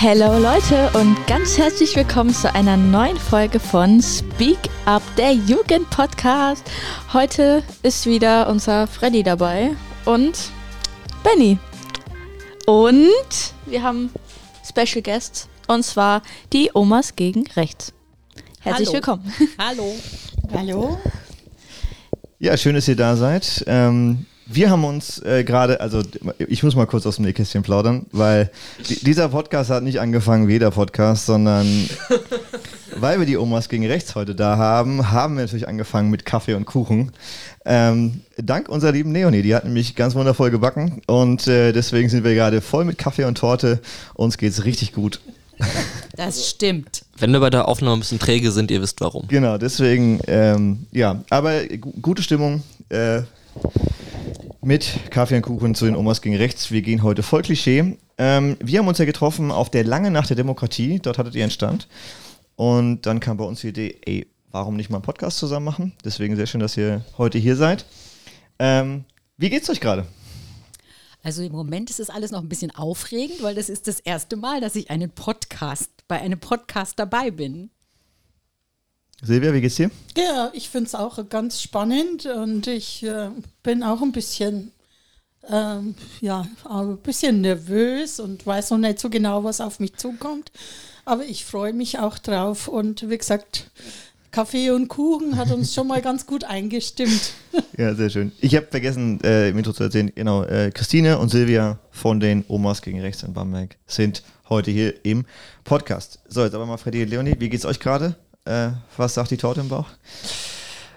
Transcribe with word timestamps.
Hello 0.00 0.38
Leute 0.38 0.88
und 0.98 1.16
ganz 1.26 1.58
herzlich 1.58 1.94
willkommen 1.96 2.32
zu 2.32 2.54
einer 2.54 2.76
neuen 2.76 3.16
Folge 3.16 3.60
von 3.60 4.00
Speak 4.00 4.56
Up, 4.86 5.02
der 5.16 5.32
Jugend-Podcast. 5.32 6.64
Heute 7.12 7.62
ist 7.82 8.06
wieder 8.06 8.48
unser 8.48 8.86
Freddy 8.86 9.22
dabei 9.22 9.72
und 10.04 10.50
Benny. 11.22 11.58
Und 12.66 13.52
wir 13.66 13.82
haben 13.82 14.10
Special 14.66 15.02
Guests 15.02 15.48
und 15.66 15.82
zwar 15.82 16.22
die 16.52 16.70
Omas 16.72 17.16
gegen 17.16 17.46
Rechts. 17.56 17.92
Herzlich 18.60 18.88
Hallo. 18.88 18.94
willkommen. 18.94 19.32
Hallo. 19.58 19.94
Hallo. 20.52 20.98
Ja, 22.38 22.56
schön, 22.56 22.74
dass 22.74 22.88
ihr 22.88 22.96
da 22.96 23.16
seid. 23.16 23.64
Ähm, 23.66 24.26
wir 24.50 24.70
haben 24.70 24.84
uns 24.84 25.22
äh, 25.22 25.44
gerade, 25.44 25.80
also 25.80 26.02
ich 26.38 26.62
muss 26.62 26.74
mal 26.74 26.86
kurz 26.86 27.04
aus 27.06 27.16
dem 27.16 27.26
Nähkästchen 27.26 27.62
plaudern, 27.62 28.06
weil 28.12 28.50
di 28.88 28.96
dieser 28.96 29.28
Podcast 29.28 29.68
hat 29.68 29.82
nicht 29.82 30.00
angefangen 30.00 30.48
wie 30.48 30.52
jeder 30.52 30.70
Podcast, 30.70 31.26
sondern 31.26 31.66
weil 32.96 33.18
wir 33.18 33.26
die 33.26 33.36
Omas 33.36 33.68
gegen 33.68 33.86
rechts 33.86 34.14
heute 34.14 34.34
da 34.34 34.56
haben, 34.56 35.10
haben 35.10 35.36
wir 35.36 35.42
natürlich 35.42 35.68
angefangen 35.68 36.08
mit 36.08 36.24
Kaffee 36.24 36.54
und 36.54 36.64
Kuchen. 36.64 37.12
Ähm, 37.66 38.22
dank 38.38 38.70
unserer 38.70 38.92
lieben 38.92 39.12
Leonie, 39.12 39.42
die 39.42 39.54
hat 39.54 39.64
nämlich 39.64 39.94
ganz 39.94 40.14
wundervoll 40.14 40.50
gebacken 40.50 41.02
und 41.06 41.46
äh, 41.46 41.72
deswegen 41.72 42.08
sind 42.08 42.24
wir 42.24 42.34
gerade 42.34 42.62
voll 42.62 42.86
mit 42.86 42.96
Kaffee 42.96 43.24
und 43.24 43.36
Torte. 43.36 43.80
Uns 44.14 44.38
geht's 44.38 44.64
richtig 44.64 44.92
gut. 44.92 45.20
Das 46.16 46.48
stimmt. 46.48 47.04
Wenn 47.16 47.30
wir 47.30 47.38
bei 47.38 47.48
der 47.48 47.68
Aufnahme 47.68 47.96
ein 47.96 48.00
bisschen 48.00 48.18
träge 48.18 48.50
sind, 48.50 48.72
ihr 48.72 48.82
wisst 48.82 49.00
warum. 49.00 49.28
Genau, 49.28 49.56
deswegen, 49.56 50.18
ähm, 50.26 50.86
ja, 50.90 51.22
aber 51.30 51.64
gu 51.64 51.92
gute 52.02 52.24
Stimmung 52.24 52.64
äh, 52.88 53.20
mit 54.60 55.10
Kaffee 55.10 55.36
und 55.36 55.42
Kuchen 55.42 55.74
zu 55.74 55.84
den 55.84 55.96
Omas 55.96 56.22
gegen 56.22 56.36
rechts. 56.36 56.70
Wir 56.70 56.82
gehen 56.82 57.02
heute 57.02 57.22
voll 57.22 57.42
Klischee. 57.42 57.96
Ähm, 58.18 58.56
wir 58.60 58.80
haben 58.80 58.88
uns 58.88 58.98
ja 58.98 59.04
getroffen 59.04 59.50
auf 59.50 59.70
der 59.70 59.84
Lange 59.84 60.10
Nacht 60.10 60.30
der 60.30 60.36
Demokratie. 60.36 60.98
Dort 60.98 61.18
hattet 61.18 61.34
ihr 61.34 61.44
einen 61.44 61.50
Stand. 61.50 61.88
Und 62.56 63.06
dann 63.06 63.20
kam 63.20 63.36
bei 63.36 63.44
uns 63.44 63.60
die 63.60 63.68
Idee, 63.68 64.00
ey, 64.04 64.26
warum 64.50 64.76
nicht 64.76 64.90
mal 64.90 64.96
einen 64.96 65.04
Podcast 65.04 65.38
zusammen 65.38 65.64
machen? 65.64 65.92
Deswegen 66.04 66.34
sehr 66.36 66.46
schön, 66.46 66.60
dass 66.60 66.76
ihr 66.76 67.04
heute 67.16 67.38
hier 67.38 67.56
seid. 67.56 67.84
Ähm, 68.58 69.04
wie 69.36 69.50
geht's 69.50 69.70
euch 69.70 69.80
gerade? 69.80 70.06
Also 71.22 71.42
im 71.42 71.52
Moment 71.52 71.90
ist 71.90 72.00
es 72.00 72.10
alles 72.10 72.30
noch 72.30 72.40
ein 72.40 72.48
bisschen 72.48 72.74
aufregend, 72.74 73.42
weil 73.42 73.54
das 73.54 73.68
ist 73.68 73.86
das 73.86 74.00
erste 74.00 74.36
Mal, 74.36 74.60
dass 74.60 74.76
ich 74.76 74.90
einen 74.90 75.10
Podcast, 75.10 75.90
bei 76.08 76.20
einem 76.20 76.40
Podcast 76.40 76.98
dabei 76.98 77.30
bin. 77.30 77.70
Silvia, 79.22 79.52
wie 79.52 79.60
geht's 79.60 79.74
dir? 79.74 79.90
Ja, 80.16 80.50
ich 80.52 80.68
finde 80.68 80.86
es 80.86 80.94
auch 80.94 81.28
ganz 81.28 81.60
spannend 81.60 82.26
und 82.26 82.68
ich 82.68 83.02
äh, 83.02 83.30
bin 83.64 83.82
auch 83.82 84.00
ein 84.00 84.12
bisschen, 84.12 84.70
ähm, 85.50 85.96
ja, 86.20 86.46
ein 86.68 86.98
bisschen 86.98 87.40
nervös 87.40 88.20
und 88.20 88.46
weiß 88.46 88.70
noch 88.70 88.78
nicht 88.78 89.00
so 89.00 89.10
genau, 89.10 89.42
was 89.42 89.60
auf 89.60 89.80
mich 89.80 89.96
zukommt. 89.96 90.52
Aber 91.04 91.24
ich 91.24 91.44
freue 91.44 91.72
mich 91.72 91.98
auch 91.98 92.18
drauf 92.18 92.68
und 92.68 93.10
wie 93.10 93.18
gesagt, 93.18 93.70
Kaffee 94.30 94.70
und 94.70 94.86
Kuchen 94.86 95.36
hat 95.36 95.50
uns 95.50 95.74
schon 95.74 95.88
mal 95.88 96.00
ganz 96.00 96.26
gut 96.26 96.44
eingestimmt. 96.44 97.32
Ja, 97.76 97.94
sehr 97.94 98.10
schön. 98.10 98.32
Ich 98.40 98.56
habe 98.56 98.66
vergessen, 98.66 99.20
äh, 99.22 99.50
im 99.50 99.58
Intro 99.58 99.72
zu 99.72 99.84
erzählen, 99.84 100.10
genau, 100.12 100.42
äh, 100.42 100.72
Christine 100.74 101.18
und 101.18 101.28
Silvia 101.28 101.78
von 101.92 102.18
den 102.18 102.44
Omas 102.48 102.82
gegen 102.82 103.00
Rechts 103.00 103.22
in 103.22 103.32
Bamberg 103.32 103.76
sind 103.86 104.24
heute 104.48 104.72
hier 104.72 105.04
im 105.04 105.26
Podcast. 105.62 106.18
So, 106.28 106.42
jetzt 106.42 106.54
aber 106.54 106.66
mal 106.66 106.76
Freddy 106.76 107.04
und 107.04 107.10
Leonie, 107.10 107.36
wie 107.38 107.48
geht's 107.48 107.64
euch 107.64 107.78
gerade? 107.78 108.16
Äh, 108.48 108.70
was 108.96 109.12
sagt 109.12 109.30
die 109.30 109.36
Torte 109.36 109.60
im 109.60 109.68
Bauch? 109.68 109.86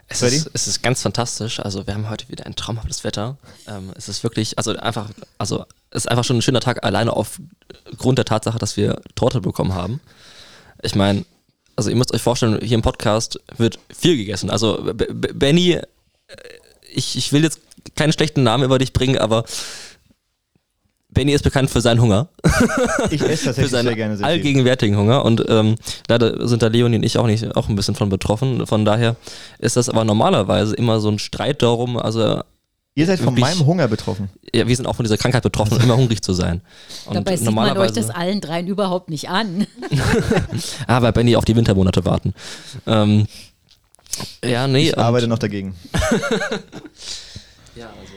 Es 0.07 0.21
ist, 0.21 0.49
es 0.53 0.67
ist 0.67 0.81
ganz 0.83 1.01
fantastisch. 1.01 1.59
Also 1.59 1.85
wir 1.85 1.93
haben 1.93 2.09
heute 2.09 2.29
wieder 2.29 2.45
ein 2.45 2.55
traumhaftes 2.55 3.03
Wetter. 3.03 3.37
Ähm, 3.67 3.91
es 3.97 4.07
ist 4.07 4.23
wirklich, 4.23 4.57
also 4.57 4.75
einfach, 4.77 5.09
also 5.37 5.65
es 5.89 6.03
ist 6.03 6.07
einfach 6.07 6.23
schon 6.23 6.37
ein 6.37 6.41
schöner 6.41 6.61
Tag 6.61 6.85
alleine 6.85 7.13
aufgrund 7.13 8.17
der 8.17 8.25
Tatsache, 8.25 8.57
dass 8.57 8.77
wir 8.77 9.01
Torte 9.15 9.41
bekommen 9.41 9.73
haben. 9.73 9.99
Ich 10.81 10.95
meine, 10.95 11.25
also 11.75 11.89
ihr 11.89 11.97
müsst 11.97 12.13
euch 12.13 12.21
vorstellen, 12.21 12.59
hier 12.61 12.75
im 12.75 12.81
Podcast 12.81 13.39
wird 13.57 13.79
viel 13.93 14.15
gegessen. 14.15 14.49
Also 14.49 14.93
B 14.93 15.05
B 15.11 15.33
Benny, 15.33 15.71
äh, 15.73 15.83
ich, 16.93 17.17
ich 17.17 17.33
will 17.33 17.43
jetzt 17.43 17.59
keinen 17.97 18.13
schlechten 18.13 18.43
Namen 18.43 18.63
über 18.63 18.79
dich 18.79 18.93
bringen, 18.93 19.17
aber 19.17 19.43
Benny 21.11 21.33
ist 21.33 21.43
bekannt 21.43 21.69
für 21.69 21.81
seinen 21.81 22.01
Hunger. 22.01 22.29
Ich 23.09 23.21
esse 23.21 23.37
für 23.37 23.45
tatsächlich 23.45 23.69
seinen 23.71 23.85
sehr 23.87 23.95
gerne 23.95 24.17
sehr 24.17 24.25
viel. 24.25 24.33
allgegenwärtigen 24.33 24.95
Hunger 24.97 25.25
und 25.25 25.43
ähm, 25.49 25.75
leider 26.07 26.47
sind 26.47 26.61
da 26.61 26.67
Leonie 26.67 26.95
und 26.97 27.03
ich 27.03 27.17
auch 27.17 27.27
nicht 27.27 27.55
auch 27.55 27.67
ein 27.69 27.75
bisschen 27.75 27.95
von 27.95 28.09
betroffen. 28.09 28.65
Von 28.65 28.85
daher 28.85 29.15
ist 29.59 29.75
das 29.75 29.89
aber 29.89 30.05
normalerweise 30.05 30.73
immer 30.75 30.99
so 30.99 31.09
ein 31.09 31.19
Streit 31.19 31.61
darum, 31.61 31.97
also 31.97 32.41
Ihr 32.93 33.05
seid 33.05 33.19
von 33.19 33.35
wirklich- 33.37 33.55
meinem 33.57 33.65
Hunger 33.65 33.87
betroffen. 33.87 34.29
ja, 34.53 34.67
wir 34.67 34.75
sind 34.75 34.85
auch 34.85 34.95
von 34.95 35.03
dieser 35.05 35.17
Krankheit 35.17 35.43
betroffen, 35.43 35.79
immer 35.81 35.95
hungrig 35.95 36.21
zu 36.21 36.33
sein. 36.33 36.61
Und 37.05 37.15
Dabei 37.15 37.37
sieht 37.37 37.49
man 37.51 37.77
euch 37.77 37.91
das 37.91 38.09
allen 38.09 38.41
dreien 38.41 38.67
überhaupt 38.67 39.09
nicht 39.09 39.29
an. 39.29 39.65
ah, 40.87 41.01
weil 41.01 41.13
Benny 41.13 41.35
auf 41.37 41.45
die 41.45 41.55
Wintermonate 41.55 42.03
warten. 42.03 42.33
Ähm, 42.85 43.27
ja, 44.43 44.67
nee. 44.67 44.89
Ich 44.89 44.97
arbeite 44.97 45.27
noch 45.27 45.39
dagegen. 45.39 45.75
Ja, 47.75 47.85
also 47.99 48.13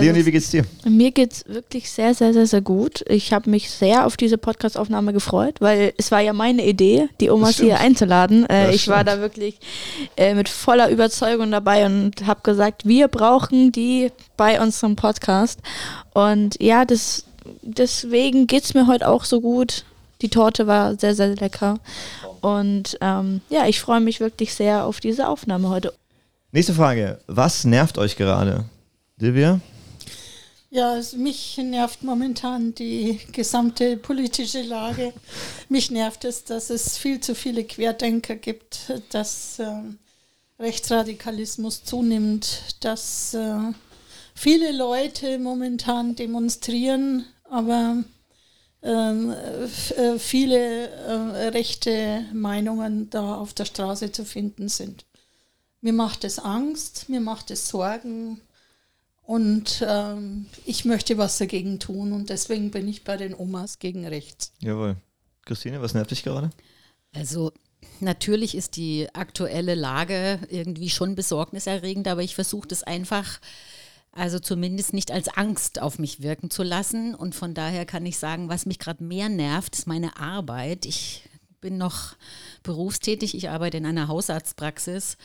Leonie, 0.00 0.24
wie 0.24 0.30
geht's 0.30 0.50
dir? 0.50 0.64
Mir 0.84 1.10
geht's 1.10 1.44
wirklich 1.46 1.90
sehr, 1.90 2.14
sehr, 2.14 2.32
sehr, 2.32 2.46
sehr 2.46 2.60
gut. 2.60 3.04
Ich 3.08 3.32
habe 3.32 3.50
mich 3.50 3.70
sehr 3.70 4.06
auf 4.06 4.16
diese 4.16 4.38
Podcast-Aufnahme 4.38 5.12
gefreut, 5.12 5.56
weil 5.60 5.92
es 5.96 6.12
war 6.12 6.20
ja 6.20 6.32
meine 6.32 6.64
Idee, 6.64 7.08
die 7.20 7.30
Omas 7.30 7.56
hier 7.56 7.80
einzuladen. 7.80 8.46
Äh, 8.48 8.72
ich 8.74 8.86
war 8.88 9.00
stimmt. 9.00 9.08
da 9.08 9.20
wirklich 9.20 9.58
äh, 10.16 10.34
mit 10.34 10.48
voller 10.48 10.90
Überzeugung 10.90 11.50
dabei 11.50 11.86
und 11.86 12.26
habe 12.26 12.40
gesagt, 12.42 12.86
wir 12.86 13.08
brauchen 13.08 13.72
die 13.72 14.12
bei 14.36 14.60
unserem 14.60 14.94
Podcast. 14.94 15.60
Und 16.14 16.60
ja, 16.62 16.84
das, 16.84 17.24
deswegen 17.62 18.46
geht's 18.46 18.74
mir 18.74 18.86
heute 18.86 19.08
auch 19.08 19.24
so 19.24 19.40
gut. 19.40 19.84
Die 20.22 20.28
Torte 20.28 20.66
war 20.66 20.96
sehr, 20.98 21.14
sehr 21.14 21.34
lecker. 21.34 21.78
Und 22.40 22.96
ähm, 23.00 23.40
ja, 23.48 23.66
ich 23.66 23.80
freue 23.80 24.00
mich 24.00 24.20
wirklich 24.20 24.54
sehr 24.54 24.84
auf 24.84 25.00
diese 25.00 25.28
Aufnahme 25.28 25.68
heute. 25.68 25.92
Nächste 26.52 26.74
Frage. 26.74 27.18
Was 27.26 27.64
nervt 27.64 27.98
euch 27.98 28.16
gerade? 28.16 28.64
Silvia? 29.18 29.60
Ja, 30.70 30.96
es, 30.96 31.14
mich 31.14 31.56
nervt 31.56 32.02
momentan 32.04 32.74
die 32.74 33.18
gesamte 33.32 33.96
politische 33.96 34.62
Lage. 34.62 35.12
Mich 35.68 35.90
nervt 35.90 36.24
es, 36.24 36.44
dass 36.44 36.70
es 36.70 36.98
viel 36.98 37.20
zu 37.20 37.34
viele 37.34 37.64
Querdenker 37.64 38.36
gibt, 38.36 38.92
dass 39.10 39.58
ähm, 39.58 39.98
Rechtsradikalismus 40.60 41.84
zunimmt, 41.84 42.76
dass 42.80 43.34
äh, 43.34 43.72
viele 44.34 44.72
Leute 44.72 45.38
momentan 45.38 46.14
demonstrieren, 46.14 47.24
aber 47.44 48.04
ähm, 48.82 49.30
äh, 49.30 50.18
viele 50.18 50.90
äh, 50.90 51.48
rechte 51.48 52.24
Meinungen 52.32 53.10
da 53.10 53.34
auf 53.34 53.52
der 53.52 53.64
Straße 53.64 54.12
zu 54.12 54.24
finden 54.24 54.68
sind. 54.68 55.06
Mir 55.80 55.92
macht 55.92 56.24
es 56.24 56.38
Angst, 56.38 57.08
mir 57.08 57.20
macht 57.20 57.50
es 57.50 57.68
Sorgen, 57.68 58.40
und 59.28 59.84
ähm, 59.86 60.46
ich 60.64 60.86
möchte 60.86 61.18
was 61.18 61.36
dagegen 61.36 61.78
tun 61.78 62.14
und 62.14 62.30
deswegen 62.30 62.70
bin 62.70 62.88
ich 62.88 63.04
bei 63.04 63.18
den 63.18 63.34
Omas 63.34 63.78
gegen 63.78 64.06
rechts. 64.06 64.54
Jawohl. 64.60 64.96
Christine, 65.44 65.82
was 65.82 65.92
nervt 65.92 66.12
dich 66.12 66.22
gerade? 66.22 66.48
Also 67.14 67.52
natürlich 68.00 68.54
ist 68.54 68.76
die 68.76 69.06
aktuelle 69.12 69.74
Lage 69.74 70.40
irgendwie 70.48 70.88
schon 70.88 71.14
besorgniserregend, 71.14 72.08
aber 72.08 72.22
ich 72.22 72.34
versuche 72.34 72.68
das 72.68 72.82
einfach, 72.82 73.38
also 74.12 74.38
zumindest 74.38 74.94
nicht 74.94 75.10
als 75.10 75.28
Angst 75.28 75.78
auf 75.78 75.98
mich 75.98 76.22
wirken 76.22 76.48
zu 76.48 76.62
lassen. 76.62 77.14
Und 77.14 77.34
von 77.34 77.52
daher 77.52 77.84
kann 77.84 78.06
ich 78.06 78.16
sagen, 78.16 78.48
was 78.48 78.64
mich 78.64 78.78
gerade 78.78 79.04
mehr 79.04 79.28
nervt, 79.28 79.76
ist 79.76 79.86
meine 79.86 80.16
Arbeit. 80.16 80.86
Ich 80.86 81.28
bin 81.60 81.76
noch 81.76 82.16
berufstätig, 82.62 83.34
ich 83.34 83.50
arbeite 83.50 83.76
in 83.76 83.84
einer 83.84 84.08
Hausarztpraxis. 84.08 85.18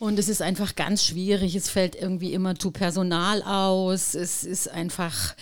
Und 0.00 0.18
es 0.18 0.30
ist 0.30 0.40
einfach 0.40 0.76
ganz 0.76 1.04
schwierig. 1.04 1.54
Es 1.54 1.68
fällt 1.68 1.94
irgendwie 1.94 2.32
immer 2.32 2.58
zu 2.58 2.70
Personal 2.70 3.42
aus. 3.42 4.14
Es 4.14 4.44
ist 4.44 4.70
einfach, 4.70 5.34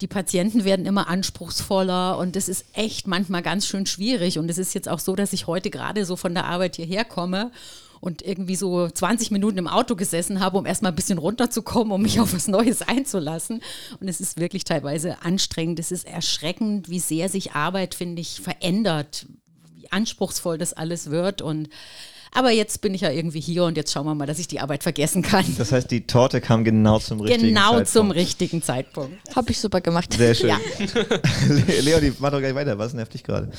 die 0.00 0.06
Patienten 0.06 0.64
werden 0.64 0.86
immer 0.86 1.06
anspruchsvoller 1.08 2.16
und 2.16 2.34
das 2.34 2.48
ist 2.48 2.64
echt 2.72 3.06
manchmal 3.06 3.42
ganz 3.42 3.66
schön 3.66 3.84
schwierig. 3.84 4.38
Und 4.38 4.50
es 4.50 4.56
ist 4.56 4.72
jetzt 4.72 4.88
auch 4.88 5.00
so, 5.00 5.16
dass 5.16 5.34
ich 5.34 5.46
heute 5.46 5.68
gerade 5.68 6.06
so 6.06 6.16
von 6.16 6.32
der 6.32 6.46
Arbeit 6.46 6.76
hierher 6.76 7.04
komme 7.04 7.52
und 8.00 8.22
irgendwie 8.22 8.56
so 8.56 8.88
20 8.88 9.32
Minuten 9.32 9.58
im 9.58 9.68
Auto 9.68 9.96
gesessen 9.96 10.40
habe, 10.40 10.56
um 10.56 10.64
erstmal 10.64 10.92
ein 10.92 10.96
bisschen 10.96 11.18
runterzukommen, 11.18 11.92
um 11.92 12.00
mich 12.00 12.20
auf 12.20 12.32
was 12.32 12.48
Neues 12.48 12.80
einzulassen. 12.80 13.60
Und 14.00 14.08
es 14.08 14.18
ist 14.22 14.40
wirklich 14.40 14.64
teilweise 14.64 15.20
anstrengend. 15.20 15.78
Es 15.78 15.92
ist 15.92 16.06
erschreckend, 16.06 16.88
wie 16.88 17.00
sehr 17.00 17.28
sich 17.28 17.52
Arbeit, 17.52 17.94
finde 17.94 18.22
ich, 18.22 18.40
verändert, 18.40 19.26
wie 19.74 19.92
anspruchsvoll 19.92 20.56
das 20.56 20.72
alles 20.72 21.10
wird. 21.10 21.42
Und 21.42 21.68
aber 22.32 22.50
jetzt 22.50 22.80
bin 22.80 22.94
ich 22.94 23.00
ja 23.00 23.10
irgendwie 23.10 23.40
hier 23.40 23.64
und 23.64 23.76
jetzt 23.76 23.92
schauen 23.92 24.06
wir 24.06 24.14
mal, 24.14 24.26
dass 24.26 24.38
ich 24.38 24.46
die 24.48 24.60
Arbeit 24.60 24.82
vergessen 24.82 25.22
kann. 25.22 25.44
Das 25.58 25.72
heißt, 25.72 25.90
die 25.90 26.06
Torte 26.06 26.40
kam 26.40 26.64
genau 26.64 26.98
zum 26.98 27.20
richtigen 27.20 27.48
Genau 27.48 27.60
Zeitpunkt. 27.70 27.88
zum 27.88 28.10
richtigen 28.12 28.62
Zeitpunkt. 28.62 29.34
Habe 29.34 29.50
ich 29.50 29.58
super 29.60 29.80
gemacht. 29.80 30.12
Sehr 30.12 30.34
schön. 30.34 30.48
Ja. 30.50 30.58
Leonie, 31.82 32.12
mach 32.18 32.30
doch 32.30 32.38
gleich 32.38 32.54
weiter. 32.54 32.78
Was 32.78 32.94
nervt 32.94 33.14
dich 33.14 33.24
gerade? 33.24 33.50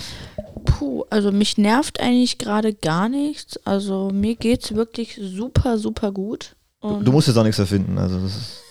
Puh, 0.65 1.03
also 1.09 1.31
mich 1.31 1.57
nervt 1.57 1.99
eigentlich 1.99 2.37
gerade 2.37 2.73
gar 2.73 3.09
nichts. 3.09 3.59
Also 3.65 4.09
mir 4.13 4.35
geht's 4.35 4.73
wirklich 4.73 5.19
super, 5.21 5.77
super 5.77 6.11
gut. 6.11 6.55
Du, 6.81 7.01
du 7.01 7.11
musst 7.11 7.27
jetzt 7.27 7.37
auch 7.37 7.43
nichts 7.43 7.59
erfinden. 7.59 7.97
Also 7.97 8.19
das 8.19 8.35
ist 8.35 8.61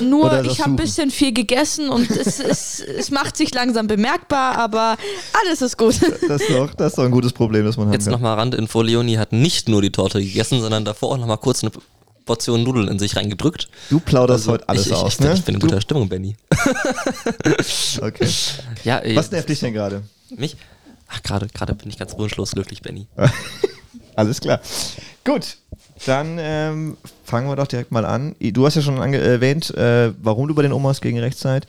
Nur 0.00 0.44
ich 0.44 0.60
habe 0.60 0.70
ein 0.70 0.76
bisschen 0.76 1.10
viel 1.10 1.32
gegessen 1.32 1.88
und 1.88 2.10
es, 2.10 2.38
es, 2.40 2.80
es 2.80 3.10
macht 3.10 3.36
sich 3.36 3.52
langsam 3.54 3.86
bemerkbar, 3.86 4.56
aber 4.58 4.96
alles 5.42 5.62
ist 5.62 5.76
gut. 5.78 6.00
Das 6.28 6.40
ist 6.42 6.50
doch, 6.50 6.74
das 6.74 6.92
ist 6.92 6.98
doch 6.98 7.04
ein 7.04 7.10
gutes 7.10 7.32
Problem, 7.32 7.64
das 7.64 7.76
man 7.76 7.86
haben 7.86 7.92
Jetzt 7.92 8.08
nochmal 8.08 8.36
Randinfo, 8.36 8.82
Leonie 8.82 9.18
hat 9.18 9.32
nicht 9.32 9.68
nur 9.68 9.82
die 9.82 9.90
Torte 9.90 10.20
gegessen, 10.20 10.60
sondern 10.60 10.84
davor 10.84 11.12
auch 11.12 11.18
nochmal 11.18 11.38
kurz 11.38 11.62
eine 11.64 11.72
Portion 12.24 12.62
Nudeln 12.62 12.88
in 12.88 12.98
sich 12.98 13.16
reingedrückt. 13.16 13.68
Du 13.88 13.98
plauderst 13.98 14.46
heute 14.46 14.68
alles 14.68 14.92
Also 14.92 14.94
ich, 14.94 14.96
ich, 15.00 15.04
aus, 15.04 15.12
ich, 15.14 15.18
bin- 15.18 15.26
ne? 15.28 15.34
ich 15.34 15.42
bin 15.44 15.54
in 15.54 15.60
du, 15.60 15.66
guter 15.66 15.80
Stimmung, 15.80 16.08
Benny. 16.08 16.36
okay. 18.00 18.28
Ja, 18.84 19.02
Was 19.14 19.30
nervt 19.30 19.48
dich 19.48 19.60
denn 19.60 19.72
gerade? 19.72 20.02
Mich? 20.36 20.56
Ach, 21.08 21.22
gerade 21.22 21.48
gerade 21.48 21.74
bin 21.74 21.88
ich 21.88 21.98
ganz 21.98 22.16
wunschlos 22.16 22.52
glücklich, 22.52 22.82
Benny. 22.82 23.06
Alles 24.16 24.40
klar. 24.40 24.60
Gut, 25.24 25.56
dann 26.06 26.38
ähm, 26.40 26.96
fangen 27.24 27.48
wir 27.48 27.56
doch 27.56 27.66
direkt 27.66 27.92
mal 27.92 28.04
an. 28.04 28.34
Du 28.40 28.66
hast 28.66 28.76
ja 28.76 28.82
schon 28.82 28.98
erwähnt, 28.98 29.74
äh, 29.74 30.12
warum 30.22 30.48
du 30.48 30.54
bei 30.54 30.62
den 30.62 30.72
Omas 30.72 31.00
gegen 31.00 31.18
rechts 31.18 31.40
seid. 31.40 31.66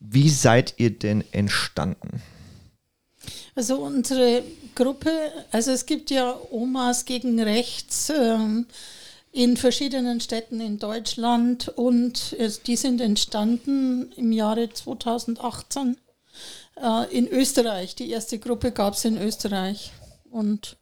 Wie 0.00 0.28
seid 0.28 0.74
ihr 0.78 0.90
denn 0.90 1.24
entstanden? 1.32 2.22
Also 3.54 3.78
unsere 3.78 4.44
Gruppe, 4.76 5.10
also 5.50 5.72
es 5.72 5.84
gibt 5.84 6.10
ja 6.10 6.36
Omas 6.50 7.04
gegen 7.04 7.40
Rechts 7.40 8.08
ähm, 8.10 8.66
in 9.32 9.56
verschiedenen 9.56 10.20
Städten 10.20 10.60
in 10.60 10.78
Deutschland 10.78 11.68
und 11.68 12.36
es, 12.38 12.62
die 12.62 12.76
sind 12.76 13.00
entstanden 13.00 14.12
im 14.12 14.30
Jahre 14.30 14.72
2018 14.72 15.96
äh, 16.80 17.16
in 17.16 17.26
Österreich. 17.26 17.96
Die 17.96 18.10
erste 18.10 18.38
Gruppe 18.38 18.70
gab 18.70 18.94
es 18.94 19.04
in 19.04 19.18
Österreich 19.20 19.92
und 20.30 20.77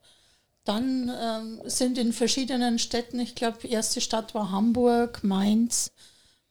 dann 0.67 1.11
ähm, 1.19 1.61
sind 1.65 1.99
in 1.99 2.13
verschiedenen 2.13 2.79
Städten, 2.79 3.21
ich 3.21 3.35
glaube, 3.35 3.67
erste 3.67 4.01
Stadt 4.01 4.35
war 4.35 4.51
Hamburg, 4.51 5.25
Mainz, 5.25 5.91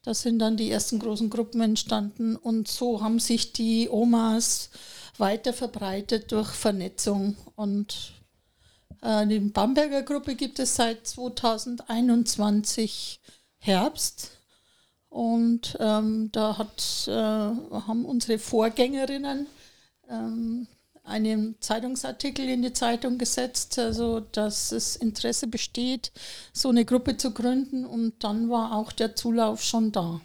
da 0.04 0.14
sind 0.14 0.40
dann 0.40 0.56
die 0.56 0.70
ersten 0.70 1.00
großen 1.00 1.30
Gruppen 1.30 1.62
entstanden 1.62 2.36
und 2.36 2.68
so 2.68 3.02
haben 3.02 3.20
sich 3.20 3.54
die 3.54 3.90
Omas 3.90 4.70
weiter 5.18 5.54
verbreitet 5.54 6.32
durch 6.32 6.50
Vernetzung. 6.50 7.36
Und 7.56 8.14
äh, 9.02 9.26
die 9.26 9.40
Bamberger 9.40 10.04
Gruppe 10.04 10.36
gibt 10.36 10.60
es 10.60 10.76
seit 10.76 11.08
2021 11.08 13.20
Herbst. 13.58 14.32
Und 15.10 15.78
ähm, 15.80 16.30
da 16.32 16.58
hat, 16.58 17.08
äh, 17.08 17.12
haben 17.12 18.06
unsere 18.06 18.38
Vorgängerinnen 18.38 19.48
ähm, 20.10 20.68
einen 21.06 21.56
Zeitungsartikel 21.62 22.48
in 22.50 22.62
die 22.62 22.74
Zeitung 22.74 23.18
gesetzt, 23.18 23.80
also 23.80 24.20
dass 24.20 24.72
es 24.72 24.96
Interesse 24.96 25.48
besteht, 25.48 26.12
so 26.52 26.70
eine 26.70 26.86
Gruppe 26.86 27.18
zu 27.18 27.32
gründen. 27.32 27.86
Und 27.86 28.24
dann 28.24 28.50
war 28.50 28.74
auch 28.74 28.92
der 28.92 29.16
Zulauf 29.16 29.64
schon 29.64 29.92
da. 29.92 30.22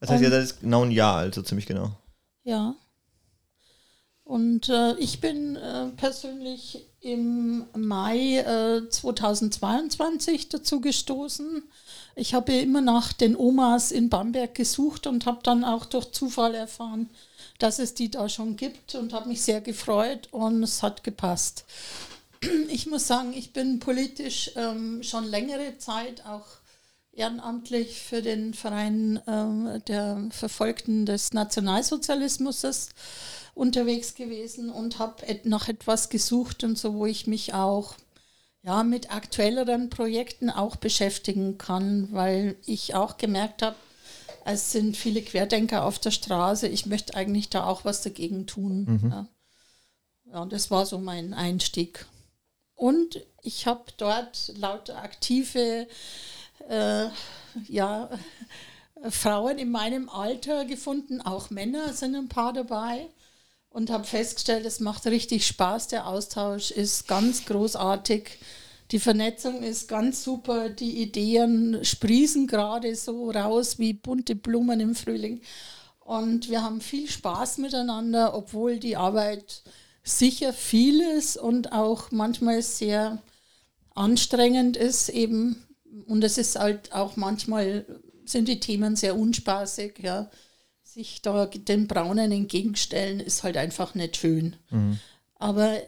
Das 0.00 0.10
heißt, 0.10 0.20
Ähm, 0.20 0.24
ihr 0.24 0.30
seid 0.30 0.42
jetzt 0.42 0.60
genau 0.60 0.82
ein 0.84 0.90
Jahr 0.90 1.16
alt, 1.16 1.34
so 1.34 1.42
ziemlich 1.42 1.66
genau. 1.66 1.90
Ja. 2.44 2.74
Und 4.24 4.68
äh, 4.68 4.94
ich 4.98 5.20
bin 5.20 5.54
äh, 5.54 5.86
persönlich 5.96 6.84
im 7.00 7.64
Mai 7.76 8.38
äh, 8.38 8.88
2022 8.88 10.48
dazu 10.48 10.80
gestoßen. 10.80 11.62
Ich 12.16 12.34
habe 12.34 12.52
immer 12.54 12.80
nach 12.80 13.12
den 13.12 13.36
Omas 13.36 13.92
in 13.92 14.08
Bamberg 14.08 14.54
gesucht 14.56 15.06
und 15.06 15.26
habe 15.26 15.38
dann 15.44 15.62
auch 15.62 15.84
durch 15.84 16.10
Zufall 16.10 16.56
erfahren, 16.56 17.08
dass 17.58 17.78
es 17.78 17.94
die 17.94 18.10
da 18.10 18.28
schon 18.28 18.56
gibt 18.56 18.94
und 18.94 19.12
habe 19.12 19.28
mich 19.28 19.42
sehr 19.42 19.60
gefreut 19.60 20.28
und 20.30 20.62
es 20.62 20.82
hat 20.82 21.04
gepasst. 21.04 21.64
Ich 22.68 22.86
muss 22.86 23.06
sagen, 23.06 23.32
ich 23.32 23.52
bin 23.52 23.80
politisch 23.80 24.50
ähm, 24.56 25.02
schon 25.02 25.24
längere 25.24 25.78
Zeit 25.78 26.26
auch 26.26 26.44
ehrenamtlich 27.16 28.02
für 28.02 28.22
den 28.22 28.54
Verein 28.54 29.20
ähm, 29.26 29.82
der 29.88 30.28
Verfolgten 30.30 31.06
des 31.06 31.32
Nationalsozialismus 31.32 32.90
unterwegs 33.54 34.14
gewesen 34.14 34.70
und 34.70 34.98
habe 34.98 35.24
nach 35.44 35.68
etwas 35.68 36.10
gesucht 36.10 36.62
und 36.62 36.78
so, 36.78 36.94
wo 36.94 37.06
ich 37.06 37.26
mich 37.26 37.54
auch 37.54 37.94
ja, 38.62 38.82
mit 38.82 39.12
aktuelleren 39.12 39.88
Projekten 39.90 40.50
auch 40.50 40.76
beschäftigen 40.76 41.56
kann, 41.56 42.08
weil 42.12 42.56
ich 42.66 42.94
auch 42.94 43.16
gemerkt 43.16 43.62
habe, 43.62 43.76
es 44.46 44.72
sind 44.72 44.96
viele 44.96 45.22
Querdenker 45.22 45.84
auf 45.84 45.98
der 45.98 46.10
Straße. 46.10 46.68
Ich 46.68 46.86
möchte 46.86 47.14
eigentlich 47.14 47.50
da 47.50 47.66
auch 47.66 47.84
was 47.84 48.02
dagegen 48.02 48.46
tun. 48.46 49.00
Ja. 49.10 49.28
ja, 50.32 50.42
und 50.42 50.52
das 50.52 50.70
war 50.70 50.86
so 50.86 50.98
mein 50.98 51.34
Einstieg. 51.34 52.06
Und 52.74 53.20
ich 53.42 53.66
habe 53.66 53.84
dort 53.96 54.52
lauter 54.56 55.02
aktive 55.02 55.88
äh, 56.68 57.06
ja, 57.68 58.10
Frauen 59.08 59.58
in 59.58 59.70
meinem 59.70 60.08
Alter 60.08 60.64
gefunden, 60.64 61.20
auch 61.20 61.50
Männer 61.50 61.92
sind 61.92 62.14
ein 62.14 62.28
paar 62.28 62.52
dabei 62.52 63.08
und 63.68 63.90
habe 63.90 64.04
festgestellt, 64.04 64.64
es 64.64 64.80
macht 64.80 65.06
richtig 65.06 65.46
Spaß, 65.46 65.88
der 65.88 66.06
Austausch 66.06 66.70
ist 66.70 67.06
ganz 67.06 67.44
großartig, 67.44 68.38
die 68.90 68.98
Vernetzung 68.98 69.62
ist 69.62 69.88
ganz 69.88 70.22
super, 70.22 70.68
die 70.68 71.02
Ideen 71.02 71.84
sprießen 71.84 72.46
gerade 72.46 72.94
so 72.94 73.30
raus 73.30 73.78
wie 73.78 73.92
bunte 73.92 74.34
Blumen 74.36 74.80
im 74.80 74.94
Frühling 74.94 75.40
und 76.00 76.48
wir 76.50 76.62
haben 76.62 76.80
viel 76.80 77.08
Spaß 77.08 77.58
miteinander, 77.58 78.34
obwohl 78.34 78.78
die 78.78 78.96
Arbeit 78.96 79.62
sicher 80.04 80.52
viel 80.52 81.00
ist 81.00 81.36
und 81.36 81.72
auch 81.72 82.10
manchmal 82.12 82.62
sehr 82.62 83.22
anstrengend 83.94 84.76
ist 84.76 85.08
eben 85.08 85.66
und 86.06 86.22
es 86.22 86.38
ist 86.38 86.56
halt 86.56 86.92
auch 86.92 87.16
manchmal 87.16 87.84
sind 88.24 88.48
die 88.48 88.60
Themen 88.60 88.96
sehr 88.96 89.16
unspaßig, 89.16 89.98
ja. 90.02 90.30
Sich 90.82 91.20
da 91.22 91.46
den 91.46 91.88
Braunen 91.88 92.32
entgegenstellen 92.32 93.20
ist 93.20 93.42
halt 93.42 93.56
einfach 93.56 93.94
nicht 93.94 94.16
schön. 94.16 94.56
Aber 95.34 95.74
äh, 95.74 95.82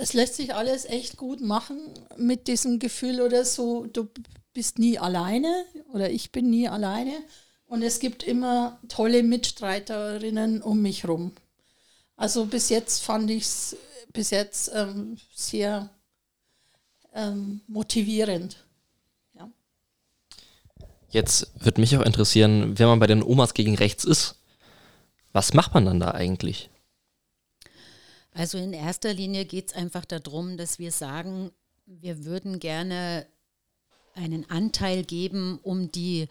es 0.00 0.12
lässt 0.12 0.36
sich 0.36 0.54
alles 0.54 0.84
echt 0.84 1.16
gut 1.16 1.40
machen 1.40 1.78
mit 2.16 2.48
diesem 2.48 2.78
Gefühl 2.78 3.20
oder 3.20 3.44
so, 3.44 3.86
du 3.86 4.08
bist 4.52 4.78
nie 4.78 4.98
alleine 4.98 5.64
oder 5.92 6.10
ich 6.10 6.32
bin 6.32 6.50
nie 6.50 6.68
alleine 6.68 7.12
und 7.66 7.82
es 7.82 8.00
gibt 8.00 8.22
immer 8.22 8.80
tolle 8.88 9.22
Mitstreiterinnen 9.22 10.62
um 10.62 10.80
mich 10.80 11.06
rum. 11.06 11.32
Also 12.16 12.46
bis 12.46 12.68
jetzt 12.68 13.02
fand 13.02 13.30
ich 13.30 13.44
es 13.44 13.76
bis 14.12 14.30
jetzt 14.30 14.70
ähm, 14.74 15.18
sehr 15.34 15.90
ähm, 17.14 17.60
motivierend. 17.66 18.64
Ja. 19.34 19.50
Jetzt 21.10 21.52
würde 21.60 21.80
mich 21.80 21.96
auch 21.96 22.02
interessieren, 22.02 22.78
wenn 22.78 22.88
man 22.88 22.98
bei 22.98 23.06
den 23.06 23.22
Omas 23.22 23.54
gegen 23.54 23.76
rechts 23.76 24.04
ist, 24.04 24.36
was 25.32 25.54
macht 25.54 25.74
man 25.74 25.84
dann 25.84 26.00
da 26.00 26.12
eigentlich? 26.12 26.70
Also 28.38 28.56
in 28.56 28.72
erster 28.72 29.12
Linie 29.12 29.44
geht 29.44 29.70
es 29.70 29.74
einfach 29.74 30.04
darum, 30.04 30.56
dass 30.56 30.78
wir 30.78 30.92
sagen, 30.92 31.50
wir 31.86 32.24
würden 32.24 32.60
gerne 32.60 33.26
einen 34.14 34.48
Anteil 34.48 35.02
geben, 35.02 35.58
um 35.64 35.90
die, 35.90 36.28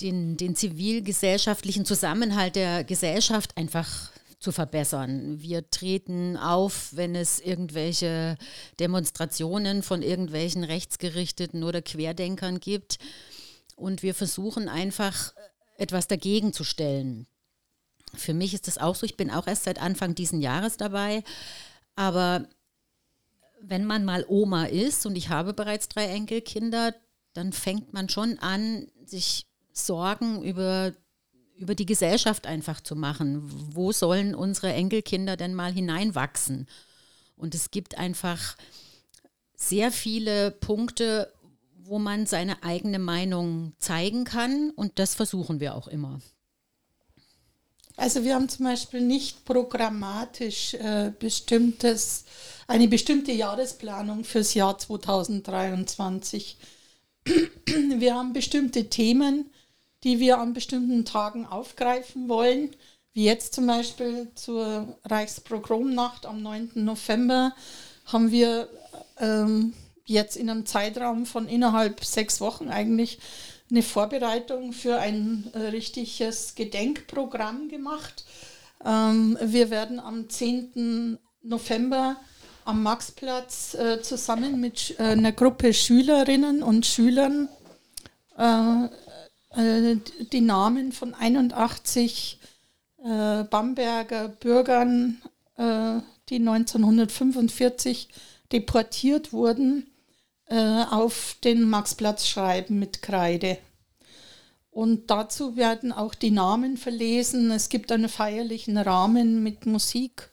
den, 0.00 0.36
den 0.36 0.56
zivilgesellschaftlichen 0.56 1.84
Zusammenhalt 1.84 2.56
der 2.56 2.82
Gesellschaft 2.82 3.56
einfach 3.56 4.10
zu 4.40 4.50
verbessern. 4.50 5.40
Wir 5.40 5.70
treten 5.70 6.36
auf, 6.36 6.88
wenn 6.96 7.14
es 7.14 7.38
irgendwelche 7.38 8.36
Demonstrationen 8.80 9.84
von 9.84 10.02
irgendwelchen 10.02 10.64
Rechtsgerichteten 10.64 11.62
oder 11.62 11.80
Querdenkern 11.80 12.58
gibt. 12.58 12.98
Und 13.76 14.02
wir 14.02 14.16
versuchen 14.16 14.68
einfach 14.68 15.32
etwas 15.76 16.08
dagegen 16.08 16.52
zu 16.52 16.64
stellen. 16.64 17.28
Für 18.14 18.34
mich 18.34 18.54
ist 18.54 18.66
das 18.66 18.78
auch 18.78 18.94
so. 18.94 19.06
Ich 19.06 19.16
bin 19.16 19.30
auch 19.30 19.46
erst 19.46 19.64
seit 19.64 19.80
Anfang 19.80 20.14
diesen 20.14 20.40
Jahres 20.40 20.76
dabei. 20.76 21.22
Aber 21.96 22.46
wenn 23.60 23.84
man 23.84 24.04
mal 24.04 24.24
Oma 24.28 24.66
ist 24.66 25.06
und 25.06 25.16
ich 25.16 25.28
habe 25.28 25.52
bereits 25.52 25.88
drei 25.88 26.06
Enkelkinder, 26.06 26.94
dann 27.32 27.52
fängt 27.52 27.92
man 27.92 28.08
schon 28.08 28.38
an, 28.38 28.86
sich 29.04 29.46
Sorgen 29.72 30.42
über, 30.42 30.92
über 31.56 31.74
die 31.74 31.86
Gesellschaft 31.86 32.46
einfach 32.46 32.80
zu 32.80 32.96
machen. 32.96 33.42
Wo 33.74 33.92
sollen 33.92 34.34
unsere 34.34 34.72
Enkelkinder 34.72 35.36
denn 35.36 35.54
mal 35.54 35.72
hineinwachsen? 35.72 36.66
Und 37.36 37.54
es 37.54 37.70
gibt 37.70 37.96
einfach 37.96 38.56
sehr 39.54 39.92
viele 39.92 40.50
Punkte, 40.50 41.32
wo 41.76 41.98
man 41.98 42.26
seine 42.26 42.62
eigene 42.62 42.98
Meinung 42.98 43.72
zeigen 43.78 44.24
kann. 44.24 44.70
Und 44.70 44.98
das 44.98 45.14
versuchen 45.14 45.60
wir 45.60 45.74
auch 45.74 45.88
immer. 45.88 46.20
Also 47.98 48.22
wir 48.22 48.36
haben 48.36 48.48
zum 48.48 48.64
Beispiel 48.64 49.00
nicht 49.00 49.44
programmatisch 49.44 50.74
äh, 50.74 51.10
bestimmtes, 51.18 52.24
eine 52.68 52.86
bestimmte 52.86 53.32
Jahresplanung 53.32 54.22
fürs 54.22 54.54
Jahr 54.54 54.78
2023. 54.78 56.56
Wir 57.66 58.14
haben 58.14 58.32
bestimmte 58.32 58.88
Themen, 58.88 59.50
die 60.04 60.20
wir 60.20 60.38
an 60.38 60.52
bestimmten 60.54 61.04
Tagen 61.04 61.44
aufgreifen 61.44 62.28
wollen, 62.28 62.70
wie 63.14 63.24
jetzt 63.24 63.52
zum 63.54 63.66
Beispiel 63.66 64.28
zur 64.36 64.96
Reichspogromnacht 65.04 66.24
am 66.24 66.40
9. 66.40 66.70
November 66.76 67.52
haben 68.06 68.30
wir 68.30 68.68
ähm, 69.18 69.74
jetzt 70.04 70.36
in 70.36 70.48
einem 70.48 70.66
Zeitraum 70.66 71.26
von 71.26 71.48
innerhalb 71.48 72.04
sechs 72.04 72.40
Wochen 72.40 72.68
eigentlich 72.68 73.18
eine 73.70 73.82
Vorbereitung 73.82 74.72
für 74.72 74.98
ein 74.98 75.50
äh, 75.52 75.58
richtiges 75.68 76.54
Gedenkprogramm 76.54 77.68
gemacht. 77.68 78.24
Ähm, 78.84 79.36
wir 79.40 79.70
werden 79.70 80.00
am 80.00 80.28
10. 80.28 81.18
November 81.42 82.16
am 82.68 82.82
Maxplatz 82.82 83.74
äh, 83.74 84.02
zusammen 84.02 84.60
mit 84.60 84.94
äh, 84.98 85.04
einer 85.04 85.32
Gruppe 85.32 85.72
Schülerinnen 85.72 86.62
und 86.62 86.86
Schülern 86.86 87.48
die 90.32 90.40
Namen 90.40 90.92
von 90.92 91.12
81 91.12 92.38
äh, 92.98 93.42
Bamberger 93.42 94.28
Bürgern, 94.28 95.20
die 95.58 96.36
1945 96.36 98.10
deportiert 98.52 99.32
wurden, 99.32 99.90
auf 100.50 101.36
den 101.44 101.68
Maxplatz 101.68 102.26
schreiben 102.26 102.78
mit 102.78 103.02
Kreide. 103.02 103.58
Und 104.70 105.10
dazu 105.10 105.56
werden 105.56 105.92
auch 105.92 106.14
die 106.14 106.30
Namen 106.30 106.76
verlesen. 106.76 107.50
Es 107.50 107.68
gibt 107.68 107.90
einen 107.90 108.08
feierlichen 108.08 108.78
Rahmen 108.78 109.42
mit 109.42 109.66
Musik. 109.66 110.30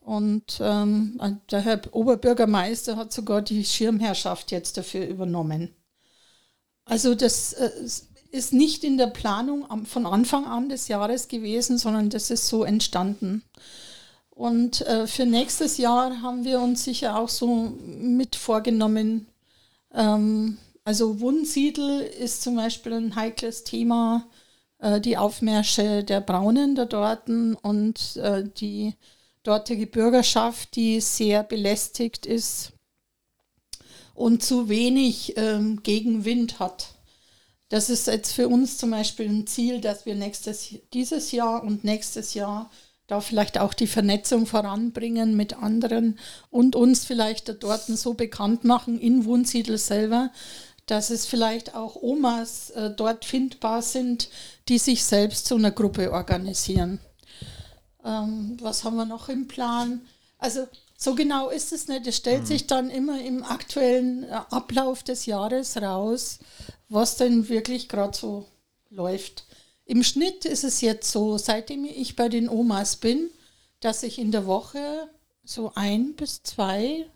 Und 0.00 0.58
ähm, 0.60 1.20
der 1.50 1.60
Herr 1.60 1.80
Oberbürgermeister 1.90 2.96
hat 2.96 3.12
sogar 3.12 3.42
die 3.42 3.64
Schirmherrschaft 3.64 4.50
jetzt 4.50 4.76
dafür 4.76 5.06
übernommen. 5.06 5.74
Also 6.84 7.14
das 7.14 7.52
äh, 7.54 7.70
ist 8.30 8.52
nicht 8.52 8.84
in 8.84 8.96
der 8.96 9.08
Planung 9.08 9.84
von 9.84 10.06
Anfang 10.06 10.46
an 10.46 10.68
des 10.68 10.88
Jahres 10.88 11.28
gewesen, 11.28 11.76
sondern 11.76 12.08
das 12.08 12.30
ist 12.30 12.46
so 12.46 12.64
entstanden. 12.64 13.42
Und 14.30 14.82
äh, 14.82 15.06
für 15.06 15.26
nächstes 15.26 15.76
Jahr 15.76 16.22
haben 16.22 16.44
wir 16.44 16.60
uns 16.60 16.84
sicher 16.84 17.18
auch 17.18 17.28
so 17.28 17.74
mit 17.84 18.36
vorgenommen, 18.36 19.26
ähm, 19.96 20.58
also 20.84 21.20
Wunsiedel 21.20 22.00
ist 22.00 22.42
zum 22.42 22.54
Beispiel 22.54 22.92
ein 22.92 23.16
heikles 23.16 23.64
Thema, 23.64 24.28
äh, 24.78 25.00
die 25.00 25.16
Aufmärsche 25.16 26.04
der 26.04 26.20
Braunen 26.20 26.76
da 26.76 26.84
dorten 26.84 27.54
und 27.54 28.16
äh, 28.16 28.44
die 28.44 28.94
dortige 29.42 29.86
Bürgerschaft, 29.86 30.76
die 30.76 31.00
sehr 31.00 31.42
belästigt 31.42 32.26
ist 32.26 32.72
und 34.14 34.42
zu 34.42 34.68
wenig 34.68 35.36
ähm, 35.36 35.82
Gegenwind 35.82 36.58
hat. 36.58 36.94
Das 37.68 37.90
ist 37.90 38.06
jetzt 38.06 38.32
für 38.32 38.48
uns 38.48 38.78
zum 38.78 38.90
Beispiel 38.92 39.28
ein 39.28 39.46
Ziel, 39.46 39.80
dass 39.80 40.06
wir 40.06 40.14
nächstes, 40.14 40.74
dieses 40.92 41.32
Jahr 41.32 41.64
und 41.64 41.82
nächstes 41.82 42.34
Jahr 42.34 42.70
da 43.06 43.20
vielleicht 43.20 43.58
auch 43.58 43.74
die 43.74 43.86
Vernetzung 43.86 44.46
voranbringen 44.46 45.36
mit 45.36 45.54
anderen 45.54 46.18
und 46.50 46.74
uns 46.74 47.04
vielleicht 47.04 47.62
dort 47.62 47.86
so 47.86 48.14
bekannt 48.14 48.64
machen 48.64 48.98
in 48.98 49.24
Wunsiedel 49.24 49.78
selber, 49.78 50.30
dass 50.86 51.10
es 51.10 51.26
vielleicht 51.26 51.74
auch 51.74 51.96
Omas 51.96 52.70
äh, 52.70 52.90
dort 52.90 53.24
findbar 53.24 53.82
sind, 53.82 54.28
die 54.68 54.78
sich 54.78 55.04
selbst 55.04 55.46
zu 55.46 55.56
einer 55.56 55.72
Gruppe 55.72 56.12
organisieren. 56.12 57.00
Ähm, 58.04 58.56
was 58.60 58.84
haben 58.84 58.96
wir 58.96 59.04
noch 59.04 59.28
im 59.28 59.48
Plan? 59.48 60.00
Also 60.38 60.66
so 60.96 61.14
genau 61.14 61.50
ist 61.50 61.72
es 61.72 61.88
nicht. 61.88 62.06
Es 62.06 62.16
stellt 62.16 62.42
mhm. 62.42 62.46
sich 62.46 62.66
dann 62.66 62.90
immer 62.90 63.20
im 63.20 63.44
aktuellen 63.44 64.24
äh, 64.24 64.40
Ablauf 64.50 65.02
des 65.02 65.26
Jahres 65.26 65.76
raus, 65.76 66.38
was 66.88 67.16
denn 67.16 67.48
wirklich 67.48 67.88
gerade 67.88 68.16
so 68.16 68.46
läuft. 68.90 69.45
Im 69.86 70.02
Schnitt 70.02 70.44
ist 70.44 70.64
es 70.64 70.80
jetzt 70.80 71.12
so, 71.12 71.38
seitdem 71.38 71.84
ich 71.84 72.16
bei 72.16 72.28
den 72.28 72.48
Omas 72.48 72.96
bin, 72.96 73.30
dass 73.80 74.02
ich 74.02 74.18
in 74.18 74.32
der 74.32 74.46
Woche 74.46 75.08
so 75.44 75.70
ein 75.76 76.14
bis 76.14 76.42
zwei 76.42 77.06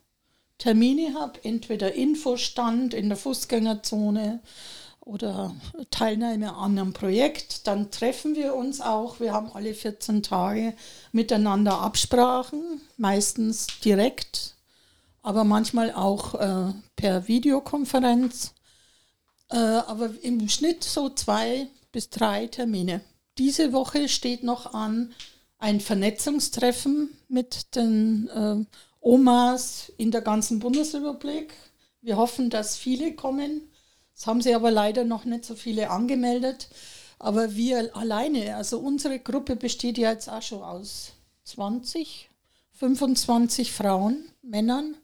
Termine 0.58 1.14
habe, 1.14 1.40
entweder 1.42 1.94
Infostand 1.94 2.94
in 2.94 3.08
der 3.08 3.18
Fußgängerzone 3.18 4.40
oder 5.00 5.52
Teilnahme 5.90 6.54
an 6.54 6.78
einem 6.78 6.92
Projekt, 6.92 7.66
dann 7.66 7.90
treffen 7.90 8.36
wir 8.36 8.54
uns 8.54 8.80
auch. 8.80 9.18
Wir 9.18 9.32
haben 9.32 9.50
alle 9.52 9.74
14 9.74 10.22
Tage 10.22 10.74
miteinander 11.10 11.80
Absprachen, 11.80 12.80
meistens 12.96 13.66
direkt, 13.84 14.54
aber 15.22 15.42
manchmal 15.42 15.92
auch 15.92 16.34
äh, 16.34 16.72
per 16.94 17.26
Videokonferenz. 17.26 18.52
Äh, 19.50 19.56
aber 19.56 20.10
im 20.22 20.48
Schnitt 20.48 20.84
so 20.84 21.08
zwei 21.10 21.66
bis 21.92 22.10
drei 22.10 22.46
Termine. 22.46 23.00
Diese 23.38 23.72
Woche 23.72 24.08
steht 24.08 24.42
noch 24.42 24.74
an 24.74 25.12
ein 25.58 25.80
Vernetzungstreffen 25.80 27.10
mit 27.28 27.74
den 27.76 28.28
äh, 28.28 28.64
Omas 29.00 29.92
in 29.96 30.10
der 30.10 30.20
ganzen 30.22 30.58
Bundesrepublik. 30.58 31.52
Wir 32.00 32.16
hoffen, 32.16 32.50
dass 32.50 32.76
viele 32.76 33.14
kommen. 33.14 33.62
Es 34.14 34.26
haben 34.26 34.40
sich 34.40 34.54
aber 34.54 34.70
leider 34.70 35.04
noch 35.04 35.24
nicht 35.24 35.44
so 35.44 35.54
viele 35.54 35.90
angemeldet. 35.90 36.68
Aber 37.18 37.54
wir 37.54 37.94
alleine, 37.94 38.56
also 38.56 38.78
unsere 38.78 39.18
Gruppe 39.18 39.54
besteht 39.54 39.98
ja 39.98 40.10
jetzt 40.10 40.30
auch 40.30 40.42
schon 40.42 40.62
aus 40.62 41.12
20, 41.44 42.30
25 42.72 43.72
Frauen, 43.72 44.24
Männern. 44.42 44.96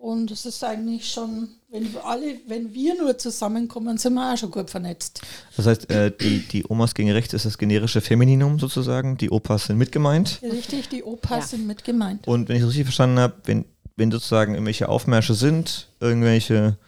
Und 0.00 0.30
es 0.30 0.46
ist 0.46 0.64
eigentlich 0.64 1.12
schon, 1.12 1.48
wenn 1.68 1.92
wir 1.92 2.06
alle, 2.06 2.36
wenn 2.48 2.72
wir 2.72 2.96
nur 2.96 3.18
zusammenkommen, 3.18 3.98
sind 3.98 4.14
wir 4.14 4.32
auch 4.32 4.36
schon 4.38 4.50
gut 4.50 4.70
vernetzt. 4.70 5.20
Das 5.58 5.66
heißt, 5.66 5.90
äh, 5.90 6.10
die, 6.10 6.38
die 6.38 6.64
Omas 6.66 6.94
gegen 6.94 7.10
rechts 7.10 7.34
ist 7.34 7.44
das 7.44 7.58
generische 7.58 8.00
Femininum 8.00 8.58
sozusagen, 8.58 9.18
die 9.18 9.28
Opas 9.28 9.66
sind 9.66 9.76
mitgemeint. 9.76 10.40
Richtig, 10.42 10.88
die 10.88 11.04
Opas 11.04 11.38
ja. 11.52 11.58
sind 11.58 11.66
mitgemeint. 11.66 12.26
Und 12.26 12.48
wenn 12.48 12.56
ich 12.56 12.62
es 12.62 12.68
richtig 12.68 12.86
verstanden 12.86 13.18
habe, 13.18 13.34
wenn, 13.44 13.66
wenn 13.96 14.10
sozusagen 14.10 14.54
irgendwelche 14.54 14.88
Aufmärsche 14.88 15.34
sind, 15.34 15.88
irgendwelche 16.00 16.78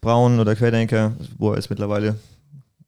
Braunen 0.00 0.40
oder 0.40 0.56
Querdenker, 0.56 1.12
wo 1.38 1.50
er 1.50 1.58
jetzt 1.58 1.70
mittlerweile 1.70 2.18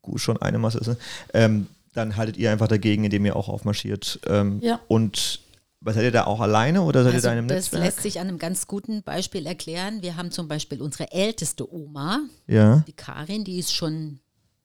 gut 0.03 0.21
schon 0.21 0.43
eine 0.43 0.59
Masse 0.59 0.79
ist, 0.79 0.97
ähm, 1.35 1.69
dann 1.95 2.17
haltet 2.17 2.37
ihr 2.37 2.51
einfach 2.51 2.67
dagegen, 2.67 3.05
indem 3.05 3.25
ihr 3.27 3.37
auch 3.37 3.49
aufmarschiert. 3.49 4.19
Ähm, 4.27 4.59
ja. 4.61 4.81
Und 4.89 5.39
was 5.81 5.95
seid 5.95 6.05
ihr 6.05 6.11
da 6.11 6.25
auch 6.25 6.41
alleine 6.41 6.83
oder 6.83 7.05
seid 7.05 7.15
also 7.15 7.27
ihr 7.27 7.31
da 7.31 7.33
in 7.33 7.39
einem 7.39 7.49
das 7.49 7.57
Netzwerk? 7.57 7.85
Das 7.85 7.95
lässt 7.95 8.03
sich 8.03 8.21
an 8.21 8.29
einem 8.29 8.39
ganz 8.39 8.67
guten 8.67 9.03
Beispiel 9.03 9.47
erklären. 9.47 10.03
Wir 10.03 10.17
haben 10.17 10.31
zum 10.31 10.49
Beispiel 10.49 10.83
unsere 10.83 11.13
älteste 11.13 11.73
Oma, 11.73 12.21
ja. 12.47 12.85
die 12.87 12.93
Karin, 12.93 13.45
die 13.45 13.59
ist 13.59 13.75
schon 13.75 14.21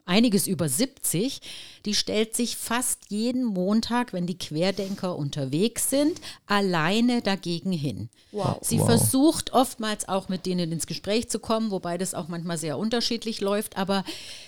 einiges 0.06 0.46
über 0.46 0.68
70, 0.68 1.40
die 1.84 1.94
stellt 1.94 2.36
sich 2.36 2.56
fast 2.56 3.10
jeden 3.10 3.44
Montag, 3.44 4.12
wenn 4.12 4.26
die 4.26 4.38
Querdenker 4.38 5.16
unterwegs 5.16 5.88
sind, 5.90 6.20
alleine 6.46 7.22
dagegen 7.22 7.72
hin. 7.72 8.10
Wow. 8.32 8.58
Sie 8.60 8.78
wow. 8.78 8.86
versucht 8.86 9.52
oftmals 9.52 10.08
auch 10.08 10.28
mit 10.28 10.46
denen 10.46 10.72
ins 10.72 10.86
Gespräch 10.86 11.30
zu 11.30 11.38
kommen, 11.38 11.70
wobei 11.70 11.96
das 11.98 12.14
auch 12.14 12.28
manchmal 12.28 12.58
sehr 12.58 12.78
unterschiedlich 12.78 13.40
läuft, 13.40 13.76
aber 13.76 14.04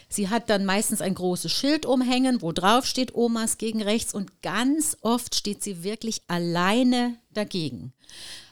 sie 0.09 0.29
hat 0.29 0.51
dann 0.51 0.65
meistens 0.65 1.01
ein 1.01 1.15
großes 1.15 1.53
Schild 1.53 1.87
umhängen, 1.87 2.43
wo 2.43 2.53
drauf 2.53 2.85
steht 2.85 3.15
Omas 3.15 3.59
gegen 3.59 3.83
rechts 3.83 4.15
und 4.15 4.43
ganz 4.43 4.97
oft 5.01 5.35
steht 5.35 5.63
sie 5.63 5.83
wirklich 5.83 6.23
alleine 6.29 7.17
dagegen. 7.33 7.93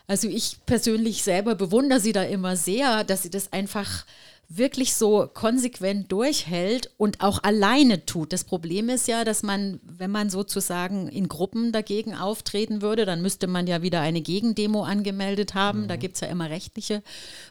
Also 0.06 0.28
ich 0.28 0.58
persönlich 0.66 1.22
selber 1.22 1.54
bewundere 1.54 1.98
sie 1.98 2.12
da 2.12 2.22
immer 2.22 2.56
sehr, 2.56 3.04
dass 3.04 3.22
sie 3.22 3.30
das 3.30 3.52
einfach 3.52 4.04
wirklich 4.48 4.94
so 4.94 5.28
konsequent 5.32 6.12
durchhält 6.12 6.90
und 6.96 7.20
auch 7.20 7.42
alleine 7.42 8.04
tut. 8.06 8.32
Das 8.32 8.44
Problem 8.44 8.88
ist 8.88 9.08
ja, 9.08 9.24
dass 9.24 9.42
man, 9.42 9.80
wenn 9.82 10.10
man 10.10 10.30
sozusagen 10.30 11.08
in 11.08 11.28
Gruppen 11.28 11.72
dagegen 11.72 12.14
auftreten 12.14 12.82
würde, 12.82 13.04
dann 13.04 13.22
müsste 13.22 13.46
man 13.46 13.66
ja 13.66 13.82
wieder 13.82 14.00
eine 14.00 14.20
Gegendemo 14.20 14.84
angemeldet 14.84 15.54
haben. 15.54 15.82
Mhm. 15.82 15.88
Da 15.88 15.96
gibt 15.96 16.16
es 16.16 16.20
ja 16.20 16.28
immer 16.28 16.50
rechtliche 16.50 17.02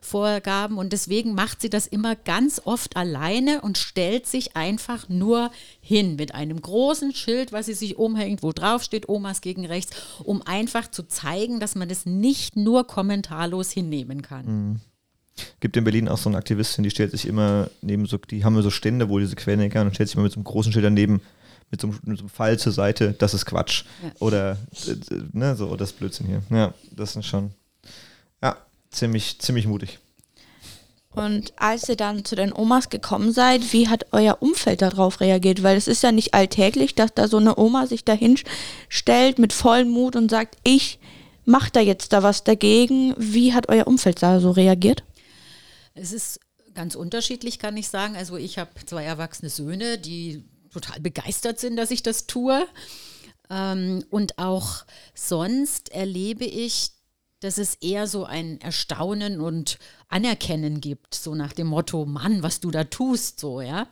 Vorgaben 0.02 0.78
und 0.78 0.94
deswegen 0.94 1.34
macht 1.34 1.62
sie 1.62 1.70
das 1.70 1.88
immer 1.88 2.16
ganz 2.16 2.62
oft 2.64 2.96
alleine 2.96 3.62
und 3.62 3.78
stellt 3.78 4.28
sich 4.28 4.56
einfach 4.56 5.10
nur 5.10 5.52
hin 5.82 6.16
mit 6.16 6.36
einem 6.36 6.62
großen 6.62 7.14
Schild, 7.14 7.52
was 7.52 7.66
sie 7.66 7.74
sich 7.74 7.98
umhängt, 7.98 8.44
wo 8.44 8.52
drauf 8.52 8.84
steht 8.84 9.10
Omas 9.10 9.42
gegen 9.42 9.66
rechts, 9.66 9.96
um 10.24 10.42
einfach 10.42 10.90
zu 10.90 11.04
zeigen, 11.08 11.60
dass 11.60 11.76
man 11.76 11.90
das 11.90 12.06
nicht 12.06 12.56
nur 12.56 12.86
kommentarlos 12.86 13.72
hinnehmen 13.72 14.22
kann. 14.22 14.46
Mhm. 14.46 14.82
Gibt 15.60 15.78
in 15.78 15.84
Berlin 15.84 16.08
auch 16.08 16.18
so 16.18 16.30
eine 16.30 16.38
Aktivistin, 16.38 16.84
die 16.84 16.92
stellt 16.92 17.12
sich 17.12 17.28
immer 17.28 17.70
neben 17.82 18.06
so, 18.06 18.18
die 18.18 18.44
haben 18.44 18.62
so 18.62 18.70
Stände, 18.70 19.10
wo 19.10 19.20
diese 19.20 19.36
Querdenker 19.36 19.82
und 19.82 19.94
stellt 19.94 20.10
sich 20.10 20.16
immer 20.16 20.24
mit 20.24 20.34
so 20.34 20.38
einem 20.38 20.46
großen 20.46 20.72
Schild 20.72 20.86
daneben, 20.86 21.22
mit 21.72 21.82
so, 21.82 21.88
einem, 21.88 22.00
mit 22.04 22.18
so 22.18 22.24
einem 22.24 22.30
Pfeil 22.30 22.60
zur 22.60 22.72
Seite, 22.72 23.16
das 23.18 23.34
ist 23.34 23.46
Quatsch. 23.46 23.84
Ja. 24.04 24.12
Oder, 24.20 24.58
ne, 25.32 25.56
so, 25.56 25.75
das 25.75 25.94
Blödsinn 25.94 26.28
hier. 26.28 26.44
Ja, 26.56 26.74
das 26.92 27.16
ist 27.16 27.25
schon, 27.25 27.52
ja, 28.42 28.58
ziemlich, 28.92 29.40
ziemlich 29.40 29.66
mutig. 29.66 30.00
Und 31.16 31.54
als 31.58 31.88
ihr 31.90 31.96
dann 31.96 32.25
zu 32.25 32.36
den 32.36 32.54
Omas 32.54 32.90
gekommen 32.90 33.32
seid, 33.32 33.72
wie 33.72 33.88
hat 33.88 34.08
euer 34.12 34.38
Umfeld 34.40 34.82
darauf 34.82 35.20
reagiert? 35.20 35.62
Weil 35.62 35.78
es 35.78 35.88
ist 35.88 36.02
ja 36.04 36.12
nicht 36.12 36.34
alltäglich, 36.34 36.96
dass 36.96 37.13
da 37.13 37.28
so 37.28 37.38
eine 37.38 37.58
Oma 37.58 37.86
sich 37.86 38.04
dahin 38.04 38.38
stellt 38.90 39.38
mit 39.38 39.54
vollem 39.54 39.90
Mut 39.90 40.16
und 40.16 40.32
sagt, 40.32 40.58
ich 40.63 41.00
mache 41.46 41.72
da 41.72 41.80
jetzt 41.82 42.13
da 42.13 42.24
was 42.24 42.44
dagegen. 42.44 43.13
Wie 43.18 43.54
hat 43.54 43.70
euer 43.70 43.86
Umfeld 43.86 44.24
da 44.24 44.40
so 44.40 44.52
reagiert? 44.52 45.04
Es 45.94 46.12
ist 46.12 46.40
ganz 46.74 46.96
unterschiedlich, 46.96 47.60
kann 47.60 47.78
ich 47.78 47.90
sagen. 47.90 48.16
Also 48.16 48.38
ich 48.38 48.58
habe 48.58 48.72
zwei 48.86 49.04
erwachsene 49.04 49.50
Söhne, 49.50 49.98
die 49.98 50.44
total 50.72 51.00
begeistert 51.00 51.60
sind, 51.60 51.76
dass 51.78 51.92
ich 51.92 52.04
das 52.04 52.28
tue. 52.28 52.66
Ähm, 53.50 54.04
und 54.10 54.40
auch 54.40 54.86
sonst 55.14 55.90
erlebe 55.90 56.46
ich, 56.46 56.92
dass 57.40 57.58
es 57.58 57.76
eher 57.76 58.08
so 58.08 58.24
ein 58.24 58.60
Erstaunen 58.62 59.42
und 59.42 59.78
Anerkennen 60.08 60.80
gibt, 60.80 61.14
so 61.14 61.36
nach 61.36 61.54
dem 61.54 61.68
Motto, 61.68 62.06
Mann, 62.06 62.42
was 62.42 62.62
du 62.62 62.72
da 62.72 62.86
tust, 62.86 63.40
so, 63.40 63.62
ja. 63.62 63.88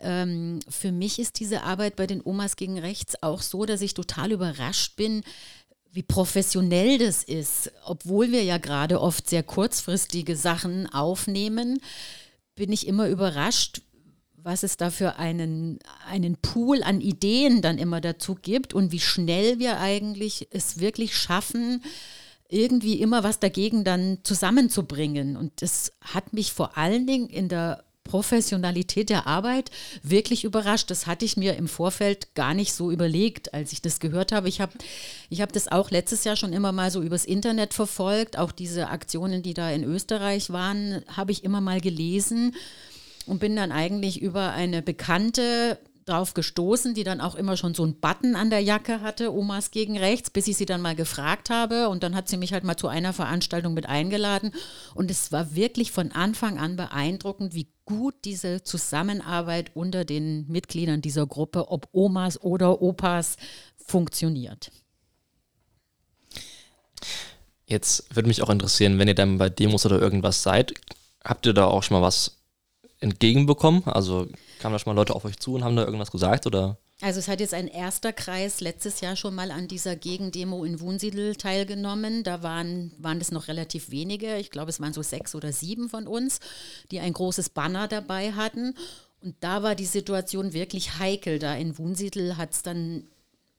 Ähm, 0.00 0.60
für 0.68 0.92
mich 0.92 1.18
ist 1.18 1.40
diese 1.40 1.62
Arbeit 1.62 1.96
bei 1.96 2.06
den 2.06 2.20
Omas 2.22 2.56
gegen 2.56 2.78
Rechts 2.78 3.22
auch 3.22 3.40
so, 3.40 3.64
dass 3.64 3.80
ich 3.80 3.94
total 3.94 4.32
überrascht 4.32 4.96
bin, 4.96 5.22
wie 5.94 6.02
professionell 6.02 6.98
das 6.98 7.22
ist, 7.22 7.70
obwohl 7.84 8.32
wir 8.32 8.42
ja 8.42 8.58
gerade 8.58 9.00
oft 9.00 9.30
sehr 9.30 9.44
kurzfristige 9.44 10.34
Sachen 10.34 10.92
aufnehmen, 10.92 11.78
bin 12.56 12.72
ich 12.72 12.88
immer 12.88 13.08
überrascht, 13.08 13.82
was 14.36 14.64
es 14.64 14.76
da 14.76 14.90
für 14.90 15.16
einen, 15.16 15.78
einen 16.08 16.36
Pool 16.36 16.82
an 16.82 17.00
Ideen 17.00 17.62
dann 17.62 17.78
immer 17.78 18.00
dazu 18.00 18.34
gibt 18.34 18.74
und 18.74 18.90
wie 18.90 19.00
schnell 19.00 19.60
wir 19.60 19.78
eigentlich 19.78 20.48
es 20.50 20.80
wirklich 20.80 21.16
schaffen, 21.16 21.80
irgendwie 22.48 23.00
immer 23.00 23.22
was 23.22 23.38
dagegen 23.38 23.84
dann 23.84 24.18
zusammenzubringen. 24.24 25.36
Und 25.36 25.62
das 25.62 25.92
hat 26.00 26.32
mich 26.32 26.52
vor 26.52 26.76
allen 26.76 27.06
Dingen 27.06 27.28
in 27.28 27.48
der 27.48 27.84
Professionalität 28.04 29.08
der 29.10 29.26
Arbeit 29.26 29.70
wirklich 30.02 30.44
überrascht. 30.44 30.90
Das 30.90 31.06
hatte 31.06 31.24
ich 31.24 31.36
mir 31.36 31.56
im 31.56 31.68
Vorfeld 31.68 32.34
gar 32.34 32.54
nicht 32.54 32.72
so 32.74 32.90
überlegt, 32.90 33.54
als 33.54 33.72
ich 33.72 33.82
das 33.82 33.98
gehört 33.98 34.30
habe. 34.30 34.48
Ich 34.48 34.60
habe 34.60 34.72
ich 35.30 35.40
hab 35.40 35.52
das 35.52 35.68
auch 35.68 35.90
letztes 35.90 36.24
Jahr 36.24 36.36
schon 36.36 36.52
immer 36.52 36.70
mal 36.70 36.90
so 36.90 37.02
übers 37.02 37.24
Internet 37.24 37.74
verfolgt. 37.74 38.38
Auch 38.38 38.52
diese 38.52 38.88
Aktionen, 38.88 39.42
die 39.42 39.54
da 39.54 39.70
in 39.70 39.84
Österreich 39.84 40.50
waren, 40.50 41.02
habe 41.08 41.32
ich 41.32 41.44
immer 41.44 41.60
mal 41.60 41.80
gelesen 41.80 42.54
und 43.26 43.40
bin 43.40 43.56
dann 43.56 43.72
eigentlich 43.72 44.20
über 44.20 44.52
eine 44.52 44.82
Bekannte 44.82 45.78
drauf 46.06 46.34
gestoßen, 46.34 46.94
die 46.94 47.04
dann 47.04 47.20
auch 47.20 47.34
immer 47.34 47.56
schon 47.56 47.74
so 47.74 47.82
einen 47.82 48.00
Button 48.00 48.36
an 48.36 48.50
der 48.50 48.60
Jacke 48.60 49.00
hatte, 49.00 49.32
Omas 49.32 49.70
gegen 49.70 49.98
rechts, 49.98 50.30
bis 50.30 50.48
ich 50.48 50.56
sie 50.56 50.66
dann 50.66 50.80
mal 50.80 50.94
gefragt 50.94 51.50
habe. 51.50 51.88
Und 51.88 52.02
dann 52.02 52.14
hat 52.14 52.28
sie 52.28 52.36
mich 52.36 52.52
halt 52.52 52.64
mal 52.64 52.76
zu 52.76 52.88
einer 52.88 53.12
Veranstaltung 53.12 53.74
mit 53.74 53.86
eingeladen. 53.86 54.52
Und 54.94 55.10
es 55.10 55.32
war 55.32 55.54
wirklich 55.54 55.92
von 55.92 56.12
Anfang 56.12 56.58
an 56.58 56.76
beeindruckend, 56.76 57.54
wie 57.54 57.68
gut 57.84 58.14
diese 58.24 58.62
Zusammenarbeit 58.62 59.70
unter 59.74 60.04
den 60.04 60.46
Mitgliedern 60.48 61.02
dieser 61.02 61.26
Gruppe, 61.26 61.68
ob 61.68 61.88
Omas 61.92 62.40
oder 62.40 62.80
Opas, 62.82 63.36
funktioniert. 63.76 64.70
Jetzt 67.66 68.14
würde 68.14 68.28
mich 68.28 68.42
auch 68.42 68.50
interessieren, 68.50 68.98
wenn 68.98 69.08
ihr 69.08 69.14
dann 69.14 69.38
bei 69.38 69.48
Demos 69.48 69.86
oder 69.86 70.00
irgendwas 70.00 70.42
seid, 70.42 70.74
habt 71.24 71.46
ihr 71.46 71.54
da 71.54 71.66
auch 71.66 71.82
schon 71.82 71.96
mal 71.96 72.06
was 72.06 72.43
entgegenbekommen? 73.04 73.84
Also 73.84 74.26
kamen 74.58 74.72
da 74.72 74.78
schon 74.78 74.92
mal 74.92 75.00
Leute 75.00 75.14
auf 75.14 75.24
euch 75.24 75.38
zu 75.38 75.54
und 75.54 75.62
haben 75.62 75.76
da 75.76 75.84
irgendwas 75.84 76.10
gesagt 76.10 76.46
oder? 76.46 76.78
Also 77.00 77.18
es 77.18 77.28
hat 77.28 77.40
jetzt 77.40 77.54
ein 77.54 77.68
erster 77.68 78.12
Kreis 78.12 78.60
letztes 78.60 79.00
Jahr 79.00 79.14
schon 79.14 79.34
mal 79.34 79.50
an 79.50 79.68
dieser 79.68 79.94
Gegendemo 79.94 80.64
in 80.64 80.80
Wunsiedel 80.80 81.36
teilgenommen. 81.36 82.22
Da 82.24 82.42
waren, 82.42 82.92
waren 82.98 83.20
es 83.20 83.30
noch 83.30 83.48
relativ 83.48 83.90
wenige. 83.90 84.36
Ich 84.38 84.50
glaube, 84.50 84.70
es 84.70 84.80
waren 84.80 84.92
so 84.92 85.02
sechs 85.02 85.34
oder 85.34 85.52
sieben 85.52 85.88
von 85.88 86.06
uns, 86.06 86.40
die 86.90 87.00
ein 87.00 87.12
großes 87.12 87.50
Banner 87.50 87.88
dabei 87.88 88.32
hatten. 88.32 88.74
Und 89.20 89.36
da 89.40 89.62
war 89.62 89.74
die 89.74 89.86
Situation 89.86 90.52
wirklich 90.52 90.98
heikel. 90.98 91.38
Da 91.38 91.54
in 91.54 91.76
Wunsiedel 91.78 92.36
hat 92.36 92.52
es 92.52 92.62
dann 92.62 93.04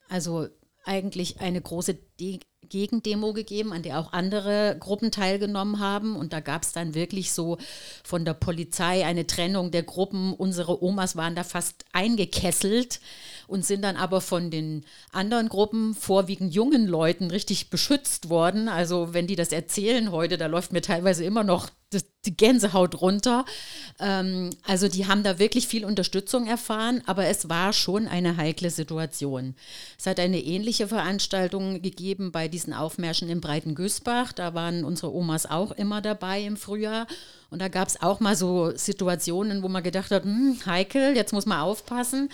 also 0.10 0.48
eigentlich 0.86 1.40
eine 1.40 1.62
große 1.62 1.96
De 2.20 2.40
Gegendemo 2.70 3.34
gegeben, 3.34 3.74
an 3.74 3.84
der 3.84 4.00
auch 4.00 4.14
andere 4.14 4.78
Gruppen 4.80 5.12
teilgenommen 5.12 5.80
haben. 5.80 6.16
Und 6.16 6.34
da 6.34 6.40
gab 6.40 6.64
es 6.64 6.72
dann 6.72 6.94
wirklich 6.96 7.32
so 7.32 7.58
von 8.04 8.26
der 8.26 8.34
Polizei 8.34 9.06
eine 9.06 9.28
Trennung 9.28 9.72
der 9.72 9.84
Gruppen. 9.84 10.34
Unsere 10.34 10.84
Omas 10.84 11.16
waren 11.16 11.36
da 11.36 11.44
fast 11.44 11.86
eingekesselt 11.94 13.00
und 13.48 13.66
sind 13.66 13.84
dann 13.84 13.96
aber 13.96 14.22
von 14.22 14.50
den 14.50 14.86
anderen 15.12 15.50
Gruppen, 15.50 15.94
vorwiegend 15.94 16.54
jungen 16.54 16.88
Leuten, 16.88 17.32
richtig 17.32 17.70
beschützt 17.70 18.30
worden. 18.30 18.70
Also 18.70 19.14
wenn 19.14 19.28
die 19.28 19.36
das 19.36 19.52
erzählen 19.52 20.12
heute, 20.12 20.38
da 20.38 20.48
läuft 20.48 20.74
mir 20.74 20.82
teilweise 20.82 21.24
immer 21.24 21.44
noch 21.44 21.70
die 22.26 22.36
Gänsehaut 22.36 23.02
runter. 23.02 23.46
Ähm, 24.00 24.50
also 24.64 24.88
die 24.88 25.08
haben 25.08 25.24
da 25.24 25.40
wirklich 25.40 25.68
viel 25.68 25.86
Unterstützung 25.86 26.48
erfahren, 26.48 27.02
aber 27.06 27.26
es 27.26 27.50
war 27.50 27.74
schon 27.74 28.08
eine 28.08 28.38
heikle 28.38 28.70
Situation. 28.70 29.56
Es 29.98 30.06
hat 30.06 30.20
eine 30.20 30.40
ähnliche 30.40 30.88
Veranstaltung 30.88 31.82
gegeben 31.82 32.32
bei 32.32 32.48
diesen 32.48 32.74
Aufmärschen 32.74 33.30
im 33.30 33.42
Breiten 33.42 33.76
Güßbach. 33.76 34.34
Da 34.34 34.54
waren 34.54 34.84
unsere 34.84 35.14
Omas 35.14 35.46
auch 35.46 35.72
immer 35.72 36.02
dabei 36.02 36.42
im 36.42 36.58
Frühjahr. 36.58 37.08
Und 37.50 37.60
da 37.60 37.68
gab 37.68 37.88
es 37.88 38.02
auch 38.02 38.20
mal 38.20 38.36
so 38.36 38.72
Situationen, 38.76 39.64
wo 39.64 39.68
man 39.68 39.84
gedacht 39.84 40.12
hat, 40.12 40.24
hm, 40.24 40.60
heikel, 40.66 41.16
jetzt 41.16 41.34
muss 41.34 41.46
man 41.46 41.60
aufpassen. 41.60 42.30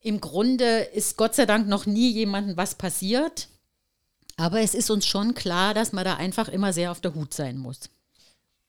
Im 0.00 0.20
Grunde 0.20 0.80
ist 0.94 1.16
Gott 1.16 1.34
sei 1.34 1.46
Dank 1.46 1.68
noch 1.68 1.86
nie 1.86 2.10
jemandem 2.10 2.56
was 2.56 2.74
passiert. 2.74 3.48
Aber 4.36 4.60
es 4.60 4.74
ist 4.74 4.90
uns 4.90 5.06
schon 5.06 5.34
klar, 5.34 5.74
dass 5.74 5.92
man 5.92 6.04
da 6.04 6.14
einfach 6.16 6.48
immer 6.48 6.72
sehr 6.72 6.90
auf 6.90 7.00
der 7.00 7.14
Hut 7.14 7.32
sein 7.34 7.58
muss. 7.58 7.90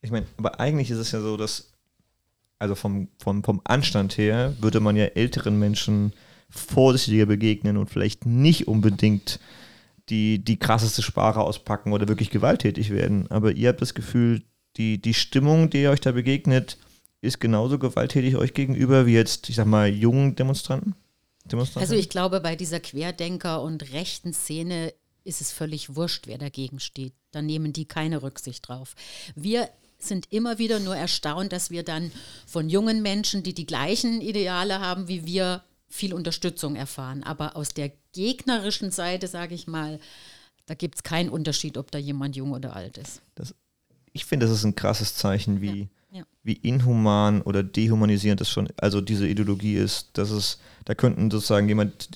Ich 0.04 0.12
meine, 0.12 0.28
aber 0.38 0.60
eigentlich 0.60 0.92
ist 0.92 1.00
es 1.00 1.12
ja 1.12 1.22
so, 1.22 1.38
dass, 1.38 1.72
also 2.60 2.76
vom, 2.76 3.08
vom, 3.18 3.44
vom 3.44 3.62
Anstand 3.64 4.18
her, 4.18 4.56
würde 4.60 4.80
man 4.80 4.96
ja 4.96 5.06
älteren 5.06 5.58
Menschen 5.58 6.14
vorsichtiger 6.50 7.26
begegnen 7.26 7.78
und 7.78 7.90
vielleicht 7.90 8.26
nicht 8.26 8.68
unbedingt 8.68 9.40
die, 10.10 10.44
die 10.44 10.58
krasseste 10.58 11.02
Sprache 11.02 11.40
auspacken 11.40 11.94
oder 11.94 12.08
wirklich 12.08 12.30
gewalttätig 12.30 12.92
werden. 12.92 13.32
Aber 13.32 13.54
ihr 13.54 13.70
habt 13.70 13.82
das 13.82 13.94
Gefühl, 13.94 14.44
die, 14.78 15.02
die 15.02 15.14
Stimmung, 15.14 15.70
die 15.70 15.88
euch 15.88 16.02
da 16.02 16.12
begegnet, 16.12 16.78
ist 17.22 17.40
genauso 17.40 17.80
gewalttätig 17.80 18.36
euch 18.36 18.54
gegenüber 18.54 19.06
wie 19.06 19.14
jetzt, 19.14 19.50
ich 19.50 19.56
sag 19.56 19.66
mal, 19.66 19.88
jungen 19.88 20.36
Demonstranten? 20.36 20.96
Also 21.76 21.96
ich 21.96 22.10
glaube, 22.10 22.42
bei 22.42 22.56
dieser 22.56 22.80
Querdenker- 22.80 23.62
und 23.62 23.94
rechten 23.94 24.34
Szene 24.34 24.94
ist 25.24 25.42
es 25.42 25.52
völlig 25.52 25.96
wurscht, 25.96 26.28
wer 26.28 26.38
dagegen 26.38 26.80
steht. 26.80 27.14
Da 27.32 27.42
nehmen 27.42 27.74
die 27.74 27.86
keine 27.86 28.22
Rücksicht 28.22 28.68
drauf. 28.68 28.96
Wir 29.36 29.70
sind 30.08 30.32
immer 30.32 30.58
wieder 30.58 30.80
nur 30.80 30.96
erstaunt, 30.96 31.52
dass 31.52 31.72
wir 31.72 31.84
dann 31.84 32.12
von 32.46 32.70
jungen 32.70 33.02
Menschen, 33.02 33.44
die 33.44 33.54
die 33.54 33.66
gleichen 33.66 34.22
Ideale 34.22 34.80
haben 34.80 35.08
wie 35.08 35.26
wir, 35.26 35.64
viel 35.90 36.14
Unterstützung 36.14 36.76
erfahren. 36.76 37.24
Aber 37.24 37.56
aus 37.56 37.70
der 37.70 37.92
gegnerischen 38.14 38.90
Seite, 38.90 39.28
sage 39.28 39.54
ich 39.54 39.68
mal, 39.68 40.00
da 40.66 40.74
gibt 40.74 40.96
es 40.96 41.04
keinen 41.04 41.30
Unterschied, 41.30 41.78
ob 41.78 41.92
da 41.92 42.00
jemand 42.00 42.36
jung 42.36 42.52
oder 42.52 42.76
alt 42.76 42.98
ist. 42.98 43.22
Das, 43.36 43.54
ich 44.12 44.26
finde, 44.26 44.48
das 44.48 44.56
ist 44.56 44.64
ein 44.64 44.76
krasses 44.76 45.16
Zeichen, 45.16 45.62
wie, 45.62 45.82
ja 45.82 45.88
ja. 46.14 46.24
wie 46.44 46.54
inhuman 46.54 47.42
oder 47.42 47.64
dehumanisierend 47.64 48.40
das 48.40 48.50
schon, 48.50 48.70
also 48.78 49.02
diese 49.02 49.28
Ideologie 49.28 49.76
ist, 49.76 50.18
dass 50.18 50.30
es, 50.32 50.60
da 50.86 50.94
könnten 50.94 51.32
sozusagen 51.32 51.68
jemand, 51.68 52.10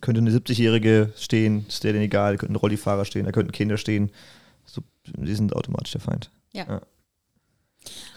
könnte 0.00 0.20
eine 0.20 0.30
70-Jährige 0.30 1.12
stehen, 1.16 1.64
ist 1.68 1.84
der 1.84 1.92
denn 1.92 2.02
egal, 2.02 2.36
könnten 2.36 2.56
Rollifahrer 2.56 3.04
stehen, 3.04 3.24
da 3.24 3.32
könnten 3.32 3.52
Kinder 3.52 3.76
stehen. 3.76 4.10
So, 4.64 4.82
die 5.06 5.34
sind 5.34 5.54
automatisch 5.54 5.92
der 5.92 6.00
Feind. 6.00 6.30
Ja. 6.52 6.66
ja. 6.66 6.82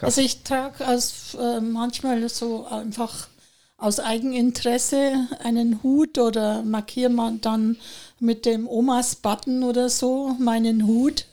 Also 0.00 0.20
ich 0.20 0.42
trage 0.42 0.84
als 0.84 1.34
äh, 1.34 1.60
manchmal 1.60 2.28
so 2.28 2.66
einfach 2.66 3.28
aus 3.76 3.98
Eigeninteresse 3.98 5.28
einen 5.42 5.82
Hut 5.82 6.18
oder 6.18 6.62
markiere 6.62 7.10
man 7.10 7.40
dann 7.40 7.76
mit 8.20 8.46
dem 8.46 8.68
Omas-Button 8.68 9.64
oder 9.64 9.88
so 9.88 10.36
meinen 10.38 10.86
Hut 10.86 11.26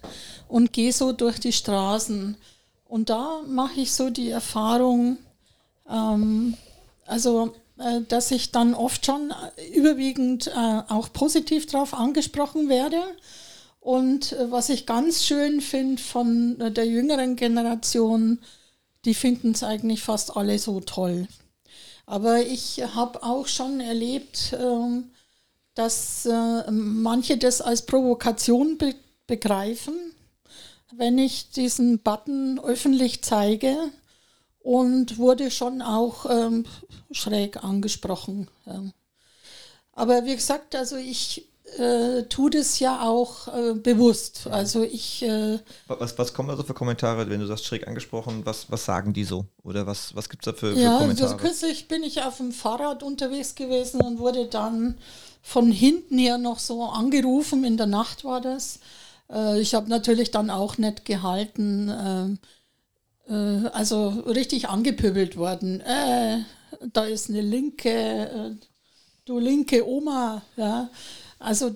und 0.48 0.74
gehe 0.74 0.92
so 0.92 1.12
durch 1.12 1.40
die 1.40 1.54
Straßen. 1.54 2.38
Und 2.86 3.10
da 3.12 3.42
mache 3.48 3.82
ich 3.82 3.94
so 3.94 4.10
die 4.10 4.32
Erfahrung, 4.32 5.18
ähm, 5.88 6.56
also 7.06 7.54
äh, 7.78 8.02
dass 8.08 8.32
ich 8.32 8.52
dann 8.52 8.74
oft 8.74 9.06
schon 9.06 9.32
überwiegend 9.76 10.48
äh, 10.48 10.82
auch 10.90 11.14
positiv 11.14 11.68
darauf 11.68 11.94
angesprochen 11.94 12.68
werde. 12.68 13.02
Und 13.90 14.34
äh, 14.34 14.52
was 14.52 14.70
ich 14.70 14.86
ganz 14.86 15.26
schön 15.26 15.62
finde 15.62 16.00
von 16.00 16.62
äh, 16.62 16.72
der 16.72 16.86
jüngeren 16.86 17.36
Generation, 17.36 18.38
die 19.04 19.16
finden 19.16 19.54
es 19.54 19.64
eigentlich 19.64 20.04
fast 20.04 20.38
alle 20.38 20.60
so 20.60 20.80
toll. 20.80 21.28
Aber 22.06 22.40
ich 22.40 22.84
habe 22.94 23.24
auch 23.24 23.48
schon 23.48 23.80
erlebt, 23.80 24.54
ähm, 24.54 25.10
dass 25.74 26.28
äh, 26.28 26.70
manche 26.70 27.40
das 27.40 27.62
als 27.62 27.88
Provokation 27.88 28.78
be 28.78 28.94
begreifen 29.26 29.96
wenn 30.92 31.18
ich 31.18 31.50
diesen 31.52 32.00
Button 32.00 32.60
öffentlich 32.60 33.24
zeige 33.24 33.76
und 34.60 35.18
wurde 35.18 35.50
schon 35.50 35.82
auch 35.82 36.26
ähm, 36.30 36.66
schräg 37.12 37.64
angesprochen. 37.64 38.50
Ähm. 38.68 38.94
Aber 39.94 40.26
wie 40.26 40.36
gesagt, 40.36 40.76
also 40.76 40.96
ich 40.96 41.49
äh, 41.78 42.24
tue 42.24 42.50
das 42.50 42.80
ja 42.80 43.02
auch 43.02 43.48
äh, 43.48 43.74
bewusst. 43.74 44.48
Also 44.48 44.84
ich. 44.84 45.22
Äh, 45.24 45.60
was, 45.88 46.18
was 46.18 46.34
kommen 46.34 46.50
da 46.50 46.56
so 46.56 46.64
für 46.64 46.74
Kommentare, 46.74 47.30
wenn 47.30 47.40
du 47.40 47.46
sagst 47.46 47.66
schräg 47.66 47.88
angesprochen? 47.88 48.46
Was, 48.46 48.72
was 48.72 48.86
sagen 48.86 49.14
die 49.14 49.24
so? 49.24 49.46
Oder 49.64 49.86
was, 49.86 50.16
was 50.16 50.30
gibt 50.30 50.46
es 50.46 50.54
da 50.54 50.60
für, 50.60 50.74
ja, 50.74 50.94
für 50.94 51.00
Kommentare? 51.00 51.30
Ja, 51.30 51.34
also 51.34 51.38
kürzlich 51.38 51.88
bin 51.88 52.04
ich 52.04 52.24
auf 52.24 52.38
dem 52.38 52.52
Fahrrad 52.52 53.04
unterwegs 53.04 53.56
gewesen 53.56 54.02
und 54.02 54.20
wurde 54.20 54.46
dann 54.46 54.98
von 55.42 55.72
hinten 55.72 56.18
her 56.18 56.38
noch 56.38 56.60
so 56.60 56.84
angerufen. 56.84 57.64
In 57.64 57.78
der 57.78 57.88
Nacht 57.88 58.24
war 58.24 58.42
das. 58.42 58.80
Äh, 59.32 59.60
ich 59.60 59.74
habe 59.76 59.90
natürlich 59.90 60.32
dann 60.32 60.50
auch 60.50 60.78
nicht 60.78 61.06
gehalten, 61.06 61.90
äh, 63.28 63.34
äh, 63.34 63.68
also 63.70 64.10
richtig 64.10 64.70
angepöbelt 64.70 65.38
worden. 65.38 65.82
Äh, 65.82 66.40
da 66.94 67.06
ist 67.06 67.30
eine 67.30 67.42
linke, 67.42 68.58
du 69.26 69.40
linke 69.40 69.88
Oma, 69.88 70.44
ja. 70.56 70.90
Also 71.40 71.74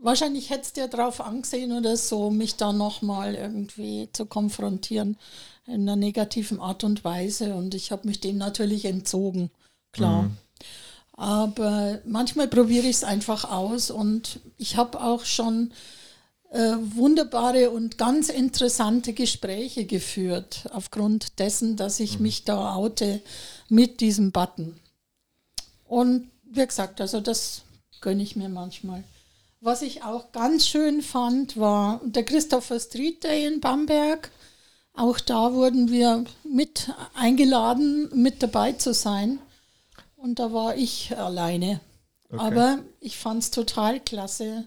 wahrscheinlich 0.00 0.50
hätte 0.50 0.62
es 0.62 0.72
dir 0.72 0.88
drauf 0.88 1.20
angesehen 1.20 1.72
oder 1.72 1.96
so, 1.96 2.30
mich 2.30 2.56
da 2.56 2.72
nochmal 2.72 3.34
irgendwie 3.34 4.08
zu 4.12 4.26
konfrontieren 4.26 5.16
in 5.66 5.82
einer 5.82 5.96
negativen 5.96 6.60
Art 6.60 6.84
und 6.84 7.04
Weise. 7.04 7.54
Und 7.54 7.74
ich 7.74 7.92
habe 7.92 8.08
mich 8.08 8.20
dem 8.20 8.38
natürlich 8.38 8.84
entzogen, 8.84 9.50
klar. 9.92 10.22
Mhm. 10.22 10.36
Aber 11.14 12.00
manchmal 12.04 12.48
probiere 12.48 12.86
ich 12.86 12.96
es 12.96 13.04
einfach 13.04 13.44
aus 13.50 13.90
und 13.90 14.40
ich 14.56 14.76
habe 14.76 15.00
auch 15.00 15.24
schon 15.24 15.72
äh, 16.50 16.74
wunderbare 16.80 17.70
und 17.70 17.98
ganz 17.98 18.28
interessante 18.28 19.12
Gespräche 19.12 19.84
geführt, 19.84 20.68
aufgrund 20.72 21.38
dessen, 21.38 21.76
dass 21.76 22.00
ich 22.00 22.16
mhm. 22.16 22.22
mich 22.22 22.44
da 22.44 22.74
oute 22.74 23.20
mit 23.68 24.00
diesem 24.00 24.32
Button. 24.32 24.80
Und 25.84 26.30
wie 26.44 26.66
gesagt, 26.66 27.00
also 27.00 27.20
das 27.20 27.62
gönne 28.02 28.22
ich 28.22 28.36
mir 28.36 28.48
manchmal. 28.48 29.02
Was 29.60 29.80
ich 29.80 30.02
auch 30.02 30.32
ganz 30.32 30.66
schön 30.66 31.02
fand, 31.02 31.56
war 31.56 32.00
der 32.04 32.24
Christopher 32.24 32.80
Street 32.80 33.24
Day 33.24 33.46
in 33.46 33.60
Bamberg. 33.60 34.30
Auch 34.92 35.20
da 35.20 35.54
wurden 35.54 35.90
wir 35.90 36.24
mit 36.44 36.92
eingeladen, 37.14 38.10
mit 38.14 38.42
dabei 38.42 38.72
zu 38.72 38.92
sein. 38.92 39.38
Und 40.16 40.38
da 40.38 40.52
war 40.52 40.76
ich 40.76 41.16
alleine. 41.16 41.80
Okay. 42.28 42.42
Aber 42.42 42.78
ich 43.00 43.16
fand 43.16 43.42
es 43.42 43.50
total 43.50 44.00
klasse. 44.00 44.66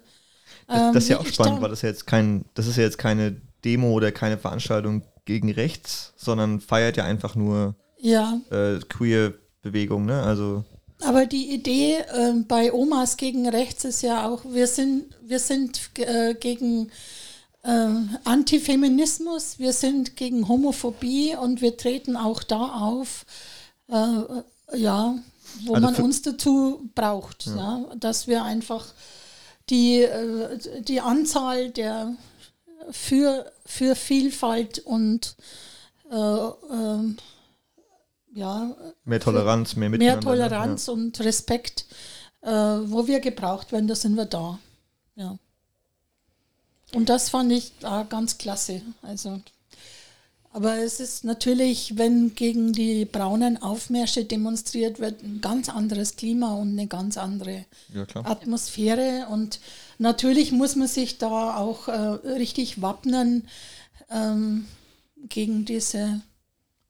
Das, 0.68 0.94
das 0.94 1.04
ist 1.04 1.10
ja 1.10 1.18
ähm, 1.18 1.22
auch 1.22 1.28
spannend, 1.28 1.62
weil 1.62 1.70
das 1.70 1.82
ja 1.82 1.90
jetzt 1.90 2.08
kein, 2.08 2.46
das 2.54 2.68
ist 2.68 2.78
ja 2.78 2.84
jetzt 2.84 2.98
keine 2.98 3.42
Demo 3.64 3.92
oder 3.92 4.12
keine 4.12 4.38
Veranstaltung 4.38 5.04
gegen 5.26 5.52
rechts, 5.52 6.14
sondern 6.16 6.62
feiert 6.62 6.98
ja 6.98 7.04
einfach 7.04 7.36
nur 7.36 7.76
ja. 8.00 8.40
äh, 8.50 8.80
queer 8.88 9.34
Bewegung, 9.62 10.06
ne? 10.06 10.22
Also 10.22 10.64
aber 11.02 11.26
die 11.26 11.52
Idee 11.54 11.98
äh, 11.98 12.34
bei 12.48 12.74
Omas 12.74 13.18
gegen 13.18 13.48
rechts 13.48 13.84
ist 13.84 14.02
ja 14.02 14.28
auch, 14.28 14.42
wir 14.46 14.68
sind, 14.68 15.14
wir 15.22 15.40
sind 15.40 15.82
äh, 16.00 16.34
gegen 16.36 16.90
äh, 17.64 17.88
Antifeminismus, 18.24 19.60
wir 19.60 19.74
sind 19.74 20.16
gegen 20.16 20.48
Homophobie 20.48 21.36
und 21.36 21.62
wir 21.62 21.78
treten 21.78 22.16
auch 22.16 22.44
da 22.44 22.80
auf, 22.80 23.26
äh, 23.90 24.78
ja, 24.78 25.16
wo 25.66 25.74
also 25.74 25.86
man 25.86 25.96
uns 25.96 26.22
dazu 26.22 26.90
braucht, 26.96 27.48
ja. 27.48 27.56
ja. 27.56 27.96
dass 27.98 28.28
wir 28.28 28.44
einfach 28.44 28.86
die, 29.70 30.02
äh, 30.02 30.58
die 30.82 31.02
Anzahl 31.02 31.70
der 31.70 32.16
für, 32.92 33.52
für 33.66 33.96
Vielfalt 33.96 34.80
und 34.80 35.36
äh, 36.12 36.16
äh, 36.16 37.16
ja, 38.36 38.76
mehr 39.06 39.22
Toleranz, 39.22 39.78
mehr. 39.78 39.90
Mehr? 39.90 40.20
Toleranz 40.20 40.88
ja. 40.88 40.94
und 40.94 41.20
Respekt, 41.22 41.86
äh, 42.42 42.50
wo 42.50 43.08
wir 43.08 43.22
gebraucht 43.22 43.72
werden, 43.72 43.88
da 43.88 43.96
sind 43.96 44.16
wir 44.16 44.26
da. 44.26 44.60
Ja. 45.16 45.38
Und 46.94 47.08
das 47.08 47.30
fand 47.30 47.52
ich 47.54 47.72
da 47.80 48.04
ganz 48.04 48.38
klasse. 48.38 48.82
Also, 49.02 49.40
aber 50.52 50.80
es 50.80 51.00
ist 51.00 51.24
natürlich, 51.24 51.98
wenn 51.98 52.36
gegen 52.36 52.74
die 52.74 53.06
braunen 53.06 53.62
Aufmärsche 53.62 54.26
demonstriert 54.26 55.00
wird, 55.00 55.24
ein 55.24 55.40
ganz 55.40 55.70
anderes 55.70 56.18
Klima 56.18 56.56
und 56.56 56.72
eine 56.72 56.88
ganz 56.88 57.18
andere 57.18 57.66
ja, 57.94 58.06
Atmosphäre. 58.16 59.28
Und 59.30 59.62
natürlich 59.98 60.52
muss 60.52 60.76
man 60.76 60.90
sich 60.90 61.20
da 61.20 61.56
auch 61.56 61.88
äh, 61.88 61.92
richtig 61.92 62.82
wappnen 62.82 63.48
ähm, 64.10 64.66
gegen 65.30 65.64
diese 65.64 66.22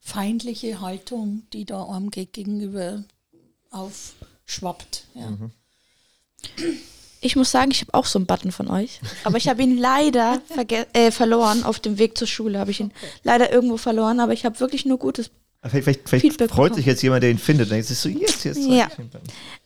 feindliche 0.06 0.80
Haltung, 0.80 1.42
die 1.52 1.64
da 1.64 1.84
einem 1.84 2.10
gegenüber 2.10 3.02
aufschwappt. 3.70 5.08
Ja. 5.14 5.30
Mhm. 5.30 5.50
Ich 7.20 7.34
muss 7.34 7.50
sagen, 7.50 7.72
ich 7.72 7.80
habe 7.80 7.92
auch 7.92 8.06
so 8.06 8.20
einen 8.20 8.26
Button 8.26 8.52
von 8.52 8.68
euch, 8.68 9.00
aber 9.24 9.36
ich 9.36 9.48
habe 9.48 9.62
ihn 9.62 9.76
leider 9.76 10.40
äh, 10.92 11.10
verloren 11.10 11.64
auf 11.64 11.80
dem 11.80 11.98
Weg 11.98 12.16
zur 12.16 12.28
Schule. 12.28 12.60
Habe 12.60 12.70
ich 12.70 12.78
ihn 12.78 12.92
leider 13.24 13.52
irgendwo 13.52 13.78
verloren, 13.78 14.20
aber 14.20 14.32
ich 14.32 14.44
habe 14.44 14.60
wirklich 14.60 14.86
nur 14.86 14.98
Gutes 14.98 15.30
Vielleicht, 15.68 16.08
vielleicht, 16.08 16.50
freut 16.50 16.74
sich 16.74 16.86
jetzt 16.86 17.02
jemand, 17.02 17.22
der 17.22 17.30
ihn 17.30 17.38
findet. 17.38 17.70
Dann 17.70 17.78
ist 17.78 17.90
es 17.90 18.02
so, 18.02 18.08
jetzt, 18.08 18.44
jetzt. 18.44 18.60
Ja. 18.66 18.88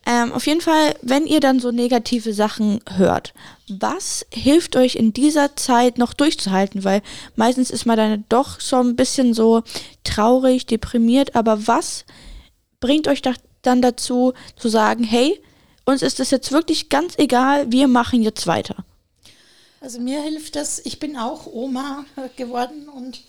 Ähm, 0.07 0.33
auf 0.33 0.47
jeden 0.47 0.61
Fall, 0.61 0.95
wenn 1.03 1.27
ihr 1.27 1.41
dann 1.41 1.61
so 1.61 1.71
negative 1.71 2.33
Sachen 2.33 2.81
hört, 2.97 3.35
was 3.69 4.27
hilft 4.33 4.77
euch 4.77 4.97
in 4.97 5.13
dieser 5.13 5.57
Zeit 5.57 5.99
noch 5.99 6.13
durchzuhalten? 6.13 6.85
Weil 6.85 7.03
meistens 7.37 7.71
ist 7.71 7.87
man 7.87 7.97
dann 7.97 8.25
doch 8.29 8.61
so 8.61 8.77
ein 8.77 8.97
bisschen 8.97 9.35
so 9.35 9.63
traurig, 10.05 10.67
deprimiert. 10.67 11.35
Aber 11.37 11.67
was 11.67 12.05
bringt 12.81 13.09
euch 13.09 13.23
dann 13.63 13.83
dazu 13.83 14.33
zu 14.57 14.69
sagen, 14.69 15.05
hey, 15.05 15.41
uns 15.85 16.03
ist 16.03 16.19
das 16.21 16.31
jetzt 16.31 16.53
wirklich 16.53 16.89
ganz 16.89 17.19
egal, 17.19 17.71
wir 17.71 17.89
machen 17.89 18.23
jetzt 18.23 18.47
weiter? 18.47 18.77
Also 19.81 19.99
mir 19.99 20.23
hilft 20.23 20.57
das, 20.57 20.79
ich 20.85 20.99
bin 20.99 21.17
auch 21.17 21.47
Oma 21.47 22.05
geworden 22.37 22.89
und 22.89 23.21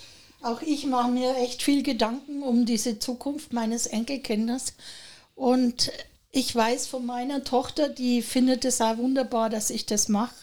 auch 0.42 0.62
ich 0.62 0.86
mache 0.86 1.12
mir 1.12 1.36
echt 1.38 1.62
viel 1.64 1.84
Gedanken 1.84 2.44
um 2.44 2.66
diese 2.66 3.00
Zukunft 3.00 3.54
meines 3.54 3.88
Enkelkindes. 3.88 4.74
Und 5.36 5.92
ich 6.32 6.56
weiß 6.56 6.88
von 6.88 7.06
meiner 7.06 7.44
Tochter, 7.44 7.90
die 7.90 8.22
findet 8.22 8.64
es 8.64 8.80
auch 8.80 8.98
wunderbar, 8.98 9.50
dass 9.50 9.70
ich 9.70 9.86
das 9.86 10.08
mache, 10.08 10.36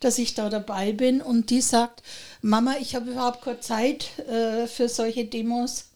dass 0.00 0.18
ich 0.18 0.34
da 0.34 0.48
dabei 0.48 0.92
bin. 0.92 1.20
Und 1.20 1.50
die 1.50 1.60
sagt, 1.60 2.02
Mama, 2.40 2.76
ich 2.80 2.94
habe 2.94 3.10
überhaupt 3.10 3.42
keine 3.42 3.60
Zeit 3.60 4.18
äh, 4.20 4.66
für 4.66 4.88
solche 4.88 5.26
Demos, 5.26 5.90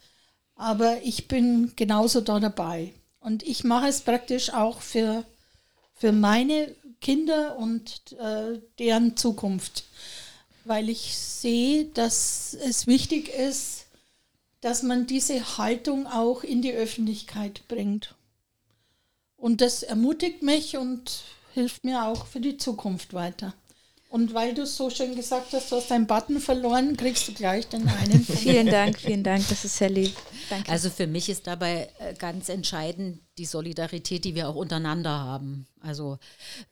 aber 0.54 1.02
ich 1.02 1.28
bin 1.28 1.72
genauso 1.76 2.20
da 2.20 2.40
dabei. 2.40 2.92
Und 3.20 3.42
ich 3.42 3.64
mache 3.64 3.88
es 3.88 4.02
praktisch 4.02 4.52
auch 4.52 4.80
für, 4.80 5.24
für 5.94 6.12
meine 6.12 6.74
Kinder 7.00 7.56
und 7.56 8.12
äh, 8.18 8.60
deren 8.78 9.16
Zukunft 9.16 9.84
weil 10.68 10.88
ich 10.88 11.16
sehe, 11.16 11.86
dass 11.86 12.54
es 12.54 12.86
wichtig 12.86 13.28
ist, 13.28 13.86
dass 14.60 14.82
man 14.82 15.06
diese 15.06 15.58
Haltung 15.58 16.06
auch 16.06 16.44
in 16.44 16.62
die 16.62 16.72
Öffentlichkeit 16.72 17.66
bringt. 17.68 18.14
Und 19.36 19.60
das 19.60 19.82
ermutigt 19.82 20.42
mich 20.42 20.76
und 20.76 21.22
hilft 21.54 21.84
mir 21.84 22.04
auch 22.04 22.26
für 22.26 22.40
die 22.40 22.56
Zukunft 22.56 23.14
weiter. 23.14 23.54
Und 24.10 24.34
weil 24.34 24.54
du 24.54 24.66
so 24.66 24.90
schön 24.90 25.14
gesagt 25.14 25.52
hast, 25.52 25.70
du 25.70 25.76
hast 25.76 25.90
deinen 25.90 26.06
Button 26.06 26.40
verloren, 26.40 26.96
kriegst 26.96 27.28
du 27.28 27.34
gleich 27.34 27.68
den 27.68 27.86
einen. 27.88 28.24
vielen 28.24 28.66
Dank, 28.66 28.98
vielen 28.98 29.22
Dank, 29.22 29.46
das 29.48 29.64
ist 29.64 29.76
sehr 29.76 29.90
lieb. 29.90 30.14
Danke. 30.50 30.70
Also 30.70 30.90
für 30.90 31.06
mich 31.06 31.28
ist 31.28 31.46
dabei 31.46 31.88
äh, 31.98 32.14
ganz 32.14 32.48
entscheidend 32.48 33.20
die 33.38 33.44
Solidarität, 33.44 34.24
die 34.24 34.34
wir 34.34 34.48
auch 34.48 34.56
untereinander 34.56 35.10
haben. 35.10 35.66
Also 35.80 36.18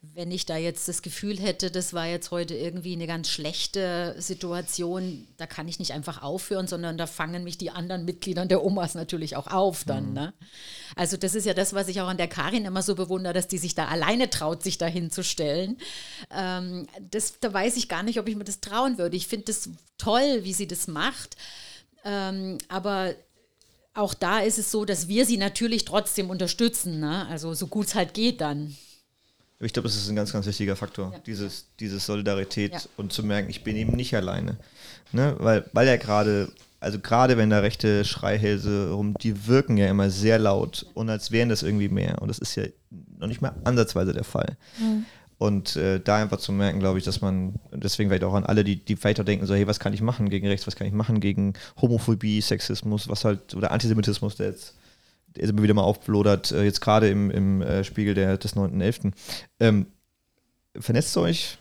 wenn 0.01 0.31
ich 0.31 0.45
da 0.45 0.57
jetzt 0.57 0.87
das 0.87 1.01
Gefühl 1.01 1.39
hätte, 1.39 1.71
das 1.71 1.93
war 1.93 2.05
jetzt 2.05 2.31
heute 2.31 2.55
irgendwie 2.55 2.93
eine 2.93 3.07
ganz 3.07 3.29
schlechte 3.29 4.15
Situation, 4.19 5.27
da 5.37 5.47
kann 5.47 5.67
ich 5.67 5.79
nicht 5.79 5.93
einfach 5.93 6.21
aufhören, 6.21 6.67
sondern 6.67 6.97
da 6.97 7.07
fangen 7.07 7.43
mich 7.43 7.57
die 7.57 7.71
anderen 7.71 8.03
Mitglieder 8.03 8.45
der 8.45 8.63
Omas 8.63 8.95
natürlich 8.95 9.35
auch 9.35 9.47
auf 9.47 9.85
dann. 9.85 10.09
Mhm. 10.09 10.13
Ne? 10.13 10.33
Also 10.95 11.15
das 11.15 11.35
ist 11.35 11.45
ja 11.45 11.53
das, 11.53 11.73
was 11.73 11.87
ich 11.87 12.01
auch 12.01 12.07
an 12.07 12.17
der 12.17 12.27
Karin 12.27 12.65
immer 12.65 12.81
so 12.81 12.95
bewundere, 12.95 13.33
dass 13.33 13.47
die 13.47 13.57
sich 13.57 13.75
da 13.75 13.87
alleine 13.87 14.29
traut, 14.29 14.61
sich 14.61 14.77
da 14.77 14.87
hinzustellen. 14.87 15.77
Ähm, 16.31 16.87
das, 16.99 17.39
da 17.39 17.53
weiß 17.53 17.77
ich 17.77 17.87
gar 17.87 18.03
nicht, 18.03 18.19
ob 18.19 18.27
ich 18.27 18.35
mir 18.35 18.43
das 18.43 18.59
trauen 18.59 18.97
würde. 18.97 19.15
Ich 19.15 19.27
finde 19.27 19.45
das 19.45 19.69
toll, 19.97 20.43
wie 20.43 20.53
sie 20.53 20.67
das 20.67 20.87
macht. 20.87 21.37
Ähm, 22.03 22.57
aber 22.69 23.15
auch 23.97 24.13
da 24.13 24.39
ist 24.39 24.59
es 24.59 24.71
so, 24.71 24.85
dass 24.85 25.07
wir 25.07 25.25
sie 25.25 25.37
natürlich 25.37 25.85
trotzdem 25.85 26.29
unterstützen. 26.29 26.99
Ne? 26.99 27.27
Also 27.27 27.53
so 27.53 27.67
gut 27.67 27.87
es 27.87 27.95
halt 27.95 28.13
geht 28.13 28.41
dann. 28.41 28.75
Ich 29.59 29.73
glaube, 29.73 29.87
das 29.87 29.97
ist 29.97 30.07
ein 30.07 30.15
ganz, 30.15 30.31
ganz 30.31 30.45
wichtiger 30.45 30.75
Faktor, 30.75 31.13
ja. 31.13 31.19
dieses, 31.25 31.65
diese 31.79 31.97
Solidarität 31.97 32.73
ja. 32.73 32.79
und 32.95 33.11
zu 33.11 33.23
merken, 33.23 33.49
ich 33.49 33.63
bin 33.63 33.75
eben 33.75 33.95
nicht 33.95 34.15
alleine. 34.15 34.57
Ne? 35.11 35.35
Weil, 35.39 35.67
weil 35.73 35.87
ja 35.87 35.97
gerade, 35.97 36.51
also 36.79 36.99
gerade 36.99 37.37
wenn 37.37 37.49
da 37.49 37.59
rechte 37.59 38.05
Schreihälse 38.05 38.91
rum, 38.91 39.15
die 39.15 39.47
wirken 39.47 39.77
ja 39.77 39.87
immer 39.87 40.11
sehr 40.11 40.37
laut 40.37 40.85
und 40.93 41.09
als 41.09 41.31
wären 41.31 41.49
das 41.49 41.63
irgendwie 41.63 41.89
mehr. 41.89 42.21
Und 42.21 42.27
das 42.27 42.37
ist 42.37 42.53
ja 42.55 42.65
noch 43.17 43.27
nicht 43.27 43.41
mal 43.41 43.55
ansatzweise 43.63 44.13
der 44.13 44.23
Fall. 44.23 44.57
Mhm. 44.79 45.05
Und 45.39 45.75
äh, 45.75 45.99
da 45.99 46.17
einfach 46.17 46.37
zu 46.37 46.51
merken, 46.51 46.79
glaube 46.79 46.97
ich, 46.97 47.05
dass 47.05 47.21
man, 47.21 47.59
deswegen 47.71 48.09
vielleicht 48.09 48.23
auch 48.23 48.33
an 48.33 48.45
alle, 48.45 48.63
die, 48.63 48.83
die 48.83 48.95
vielleicht 48.95 49.19
auch 49.19 49.25
denken, 49.25 49.45
so, 49.45 49.53
hey, 49.53 49.67
was 49.67 49.79
kann 49.79 49.93
ich 49.93 50.01
machen 50.01 50.29
gegen 50.29 50.47
rechts, 50.47 50.65
was 50.65 50.75
kann 50.75 50.87
ich 50.87 50.93
machen 50.93 51.19
gegen 51.19 51.53
Homophobie, 51.79 52.41
Sexismus, 52.41 53.07
was 53.07 53.23
halt, 53.23 53.53
oder 53.53 53.71
Antisemitismus, 53.71 54.35
der 54.35 54.47
jetzt 54.47 54.73
der 55.35 55.49
immer 55.49 55.61
wieder 55.61 55.73
mal 55.73 55.83
aufgelodert, 55.83 56.51
äh, 56.51 56.63
jetzt 56.63 56.81
gerade 56.81 57.09
im, 57.09 57.29
im 57.31 57.61
äh, 57.61 57.83
Spiegel 57.83 58.13
der, 58.13 58.37
des 58.37 58.55
9.11. 58.55 59.11
Ähm, 59.59 59.87
vernetzt 60.79 61.15
euch, 61.17 61.57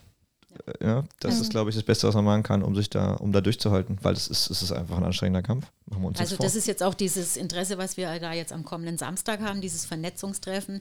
äh, 0.81 0.85
ja, 0.85 1.05
das 1.21 1.37
mhm. 1.37 1.43
ist, 1.43 1.51
glaube 1.51 1.71
ich, 1.71 1.77
das 1.77 1.85
Beste, 1.85 2.09
was 2.09 2.15
man 2.15 2.25
machen 2.25 2.43
kann, 2.43 2.62
um 2.62 2.75
sich 2.75 2.91
da, 2.91 3.12
um 3.15 3.33
da 3.33 3.41
durchzuhalten, 3.41 3.99
weil 4.03 4.15
das 4.15 4.29
ist, 4.29 4.51
es 4.51 4.62
ist 4.62 4.73
einfach 4.73 4.97
ein 4.97 5.05
anstrengender 5.05 5.43
Kampf. 5.43 5.67
Also 6.19 6.37
das 6.37 6.55
ist 6.55 6.67
jetzt 6.67 6.83
auch 6.83 6.95
dieses 6.95 7.37
Interesse, 7.37 7.79
was 7.79 7.97
wir 7.97 8.19
da 8.19 8.33
jetzt 8.33 8.53
am 8.53 8.65
kommenden 8.65 8.99
Samstag 8.99 9.41
haben, 9.41 9.61
dieses 9.61 9.85
Vernetzungstreffen. 9.85 10.81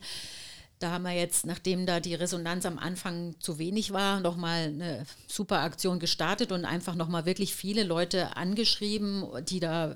Da 0.79 0.91
haben 0.91 1.03
wir 1.03 1.13
jetzt, 1.13 1.45
nachdem 1.45 1.85
da 1.85 1.99
die 1.99 2.15
Resonanz 2.15 2.65
am 2.65 2.77
Anfang 2.77 3.35
zu 3.39 3.57
wenig 3.57 3.93
war, 3.93 4.19
nochmal 4.19 4.65
eine 4.65 5.05
super 5.27 5.59
Aktion 5.59 5.99
gestartet 5.99 6.51
und 6.51 6.65
einfach 6.65 6.95
nochmal 6.95 7.25
wirklich 7.25 7.55
viele 7.55 7.83
Leute 7.83 8.35
angeschrieben, 8.35 9.25
die 9.45 9.59
da 9.61 9.95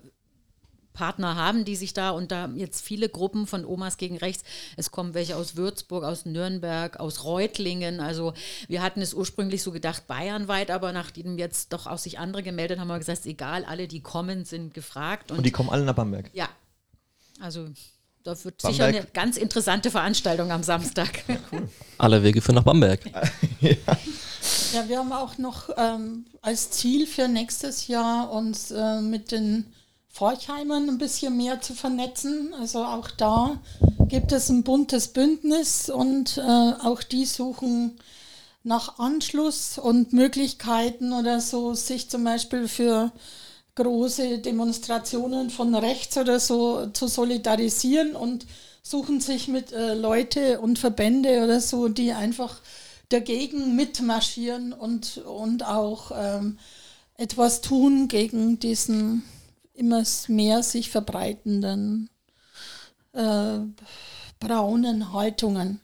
Partner 0.93 1.35
haben, 1.35 1.63
die 1.63 1.77
sich 1.77 1.93
da 1.93 2.09
und 2.09 2.31
da 2.31 2.49
jetzt 2.55 2.83
viele 2.83 3.07
Gruppen 3.07 3.47
von 3.47 3.63
Omas 3.63 3.95
gegen 3.95 4.17
Rechts. 4.17 4.43
Es 4.75 4.91
kommen 4.91 5.13
welche 5.13 5.37
aus 5.37 5.55
Würzburg, 5.55 6.03
aus 6.03 6.25
Nürnberg, 6.25 6.99
aus 6.99 7.23
Reutlingen. 7.23 8.01
Also 8.01 8.33
wir 8.67 8.81
hatten 8.81 9.01
es 9.01 9.13
ursprünglich 9.13 9.63
so 9.63 9.71
gedacht, 9.71 10.07
bayernweit, 10.07 10.71
aber 10.71 10.91
nachdem 10.91 11.37
jetzt 11.37 11.71
doch 11.71 11.87
auch 11.87 11.97
sich 11.97 12.19
andere 12.19 12.43
gemeldet 12.43 12.79
haben, 12.79 12.89
haben 12.89 12.95
wir 12.95 12.99
gesagt, 12.99 13.25
egal, 13.25 13.63
alle, 13.63 13.87
die 13.87 14.01
kommen, 14.01 14.43
sind 14.43 14.73
gefragt. 14.73 15.31
Und, 15.31 15.37
und 15.37 15.45
die 15.45 15.51
kommen 15.51 15.69
alle 15.69 15.85
nach 15.85 15.95
Bamberg? 15.95 16.31
Ja. 16.33 16.49
Also 17.39 17.69
da 18.23 18.31
wird 18.43 18.61
Bamberg. 18.61 18.73
sicher 18.73 18.85
eine 18.85 19.05
ganz 19.13 19.37
interessante 19.37 19.91
Veranstaltung 19.91 20.51
am 20.51 20.63
Samstag. 20.63 21.23
Ja, 21.27 21.37
cool. 21.51 21.69
Alle 21.97 22.23
Wege 22.23 22.41
führen 22.41 22.55
nach 22.55 22.63
Bamberg. 22.63 23.01
ja. 23.61 23.71
ja. 24.73 24.89
wir 24.89 24.99
haben 24.99 25.11
auch 25.13 25.37
noch 25.37 25.69
ähm, 25.77 26.25
als 26.41 26.71
Ziel 26.71 27.07
für 27.07 27.27
nächstes 27.27 27.87
Jahr 27.87 28.31
uns 28.31 28.71
äh, 28.71 29.01
mit 29.01 29.31
den 29.31 29.65
Forchheimern 30.09 30.89
ein 30.89 30.97
bisschen 30.97 31.37
mehr 31.37 31.61
zu 31.61 31.73
vernetzen. 31.73 32.53
Also 32.59 32.83
auch 32.83 33.09
da 33.11 33.59
gibt 34.07 34.31
es 34.31 34.49
ein 34.49 34.63
buntes 34.63 35.09
Bündnis 35.09 35.89
und 35.89 36.37
äh, 36.37 36.41
auch 36.41 37.03
die 37.03 37.25
suchen 37.25 37.99
nach 38.63 38.99
Anschluss 38.99 39.77
und 39.77 40.11
Möglichkeiten 40.13 41.13
oder 41.13 41.39
so, 41.39 41.73
sich 41.73 42.09
zum 42.09 42.23
Beispiel 42.23 42.67
für 42.67 43.11
große 43.79 44.39
Demonstrationen 44.39 45.49
von 45.49 45.73
rechts 45.73 46.17
oder 46.17 46.39
so 46.39 46.87
zu 46.87 47.07
solidarisieren 47.07 48.15
und 48.15 48.45
suchen 48.83 49.21
sich 49.21 49.47
mit 49.47 49.71
äh, 49.71 49.93
Leute 49.93 50.59
und 50.59 50.79
Verbände 50.79 51.43
oder 51.43 51.61
so, 51.61 51.87
die 51.87 52.11
einfach 52.11 52.59
dagegen 53.07 53.75
mitmarschieren 53.75 54.73
und, 54.73 55.19
und 55.19 55.65
auch 55.65 56.11
ähm, 56.13 56.59
etwas 57.15 57.61
tun 57.61 58.07
gegen 58.07 58.59
diesen 58.59 59.23
immer 59.73 60.03
mehr 60.27 60.61
sich 60.61 60.89
verbreitenden 60.89 62.09
äh, 63.13 63.59
braunen 64.39 65.13
Haltungen. 65.13 65.79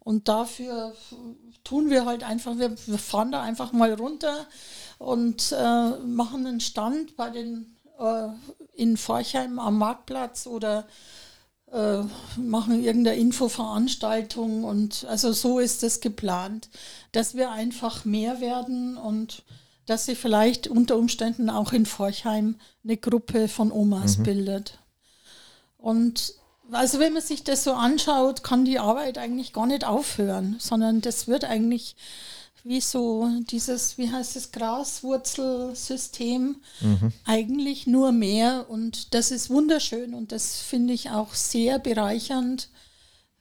Und 0.00 0.28
dafür 0.28 0.94
tun 1.64 1.90
wir 1.90 2.06
halt 2.06 2.22
einfach, 2.22 2.58
wir, 2.58 2.76
wir 2.86 2.98
fahren 2.98 3.32
da 3.32 3.42
einfach 3.42 3.72
mal 3.72 3.92
runter 3.94 4.46
und 4.98 5.52
äh, 5.52 5.90
machen 6.04 6.46
einen 6.46 6.60
Stand 6.60 7.16
bei 7.16 7.30
den 7.30 7.76
äh, 7.98 8.28
in 8.74 8.96
Forchheim 8.96 9.58
am 9.58 9.78
Marktplatz 9.78 10.46
oder 10.46 10.86
äh, 11.72 12.02
machen 12.36 12.82
irgendeine 12.82 13.16
Infoveranstaltung 13.16 14.64
und 14.64 15.04
also 15.08 15.32
so 15.32 15.58
ist 15.58 15.82
es 15.82 16.00
geplant, 16.00 16.68
dass 17.12 17.34
wir 17.34 17.50
einfach 17.50 18.04
mehr 18.04 18.40
werden 18.40 18.96
und 18.96 19.42
dass 19.86 20.04
sie 20.04 20.14
vielleicht 20.14 20.68
unter 20.68 20.96
Umständen 20.96 21.48
auch 21.48 21.72
in 21.72 21.86
Forchheim 21.86 22.56
eine 22.84 22.96
Gruppe 22.96 23.48
von 23.48 23.70
Omas 23.70 24.18
mhm. 24.18 24.22
bildet. 24.24 24.78
Und 25.78 26.34
also 26.72 26.98
wenn 26.98 27.12
man 27.12 27.22
sich 27.22 27.44
das 27.44 27.62
so 27.62 27.72
anschaut, 27.72 28.42
kann 28.42 28.64
die 28.64 28.78
Arbeit 28.78 29.18
eigentlich 29.18 29.52
gar 29.52 29.66
nicht 29.66 29.84
aufhören, 29.84 30.56
sondern 30.58 31.00
das 31.00 31.28
wird 31.28 31.44
eigentlich 31.44 31.94
wie 32.66 32.80
so 32.80 33.30
dieses, 33.50 33.96
wie 33.96 34.10
heißt 34.10 34.36
es, 34.36 34.52
Graswurzelsystem, 34.52 36.56
mhm. 36.80 37.12
eigentlich 37.24 37.86
nur 37.86 38.12
mehr. 38.12 38.66
Und 38.68 39.14
das 39.14 39.30
ist 39.30 39.50
wunderschön 39.50 40.14
und 40.14 40.32
das 40.32 40.60
finde 40.60 40.92
ich 40.92 41.10
auch 41.10 41.34
sehr 41.34 41.78
bereichernd. 41.78 42.68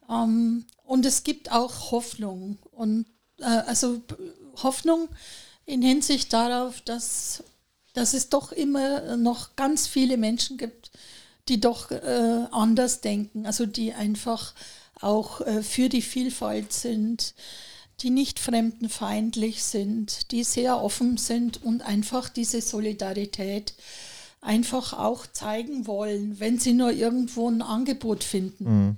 Ähm, 0.09 0.65
und 0.83 1.05
es 1.05 1.23
gibt 1.23 1.51
auch 1.51 1.91
Hoffnung. 1.91 2.57
Und 2.71 3.07
äh, 3.39 3.45
also 3.45 4.01
Hoffnung, 4.61 5.09
in 5.65 5.81
Hinsicht 5.81 6.31
darauf, 6.31 6.81
dass, 6.81 7.43
dass 7.93 8.13
es 8.13 8.29
doch 8.29 8.51
immer 8.51 9.17
noch 9.17 9.55
ganz 9.55 9.87
viele 9.87 10.17
Menschen 10.17 10.57
gibt, 10.57 10.91
die 11.47 11.59
doch 11.59 11.91
äh, 11.91 12.45
anders 12.51 13.01
denken, 13.01 13.45
also 13.45 13.65
die 13.65 13.93
einfach 13.93 14.53
auch 15.01 15.41
äh, 15.41 15.63
für 15.63 15.89
die 15.89 16.01
Vielfalt 16.01 16.71
sind, 16.71 17.33
die 18.01 18.09
nicht 18.09 18.39
fremdenfeindlich 18.39 19.63
sind, 19.63 20.31
die 20.31 20.43
sehr 20.43 20.81
offen 20.81 21.17
sind 21.17 21.63
und 21.63 21.81
einfach 21.81 22.29
diese 22.29 22.61
Solidarität 22.61 23.73
einfach 24.41 24.93
auch 24.93 25.25
zeigen 25.27 25.87
wollen, 25.87 26.39
wenn 26.39 26.59
sie 26.59 26.73
nur 26.73 26.91
irgendwo 26.91 27.49
ein 27.49 27.61
Angebot 27.61 28.23
finden. 28.23 28.63
Mhm. 28.63 28.97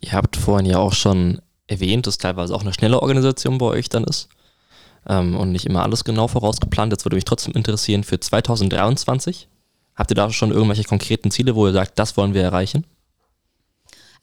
Ihr 0.00 0.12
habt 0.12 0.36
vorhin 0.36 0.66
ja 0.66 0.78
auch 0.78 0.94
schon 0.94 1.40
erwähnt, 1.66 2.06
dass 2.06 2.18
teilweise 2.18 2.54
auch 2.54 2.62
eine 2.62 2.74
schnelle 2.74 3.00
Organisation 3.00 3.58
bei 3.58 3.66
euch 3.66 3.88
dann 3.88 4.04
ist 4.04 4.28
ähm, 5.08 5.36
und 5.36 5.52
nicht 5.52 5.66
immer 5.66 5.82
alles 5.82 6.04
genau 6.04 6.28
vorausgeplant. 6.28 6.92
Jetzt 6.92 7.04
würde 7.04 7.16
mich 7.16 7.24
trotzdem 7.24 7.54
interessieren, 7.54 8.04
für 8.04 8.20
2023, 8.20 9.48
habt 9.94 10.10
ihr 10.10 10.14
da 10.14 10.30
schon 10.30 10.50
irgendwelche 10.50 10.84
konkreten 10.84 11.30
Ziele, 11.30 11.54
wo 11.54 11.66
ihr 11.66 11.72
sagt, 11.72 11.98
das 11.98 12.16
wollen 12.16 12.34
wir 12.34 12.42
erreichen? 12.42 12.86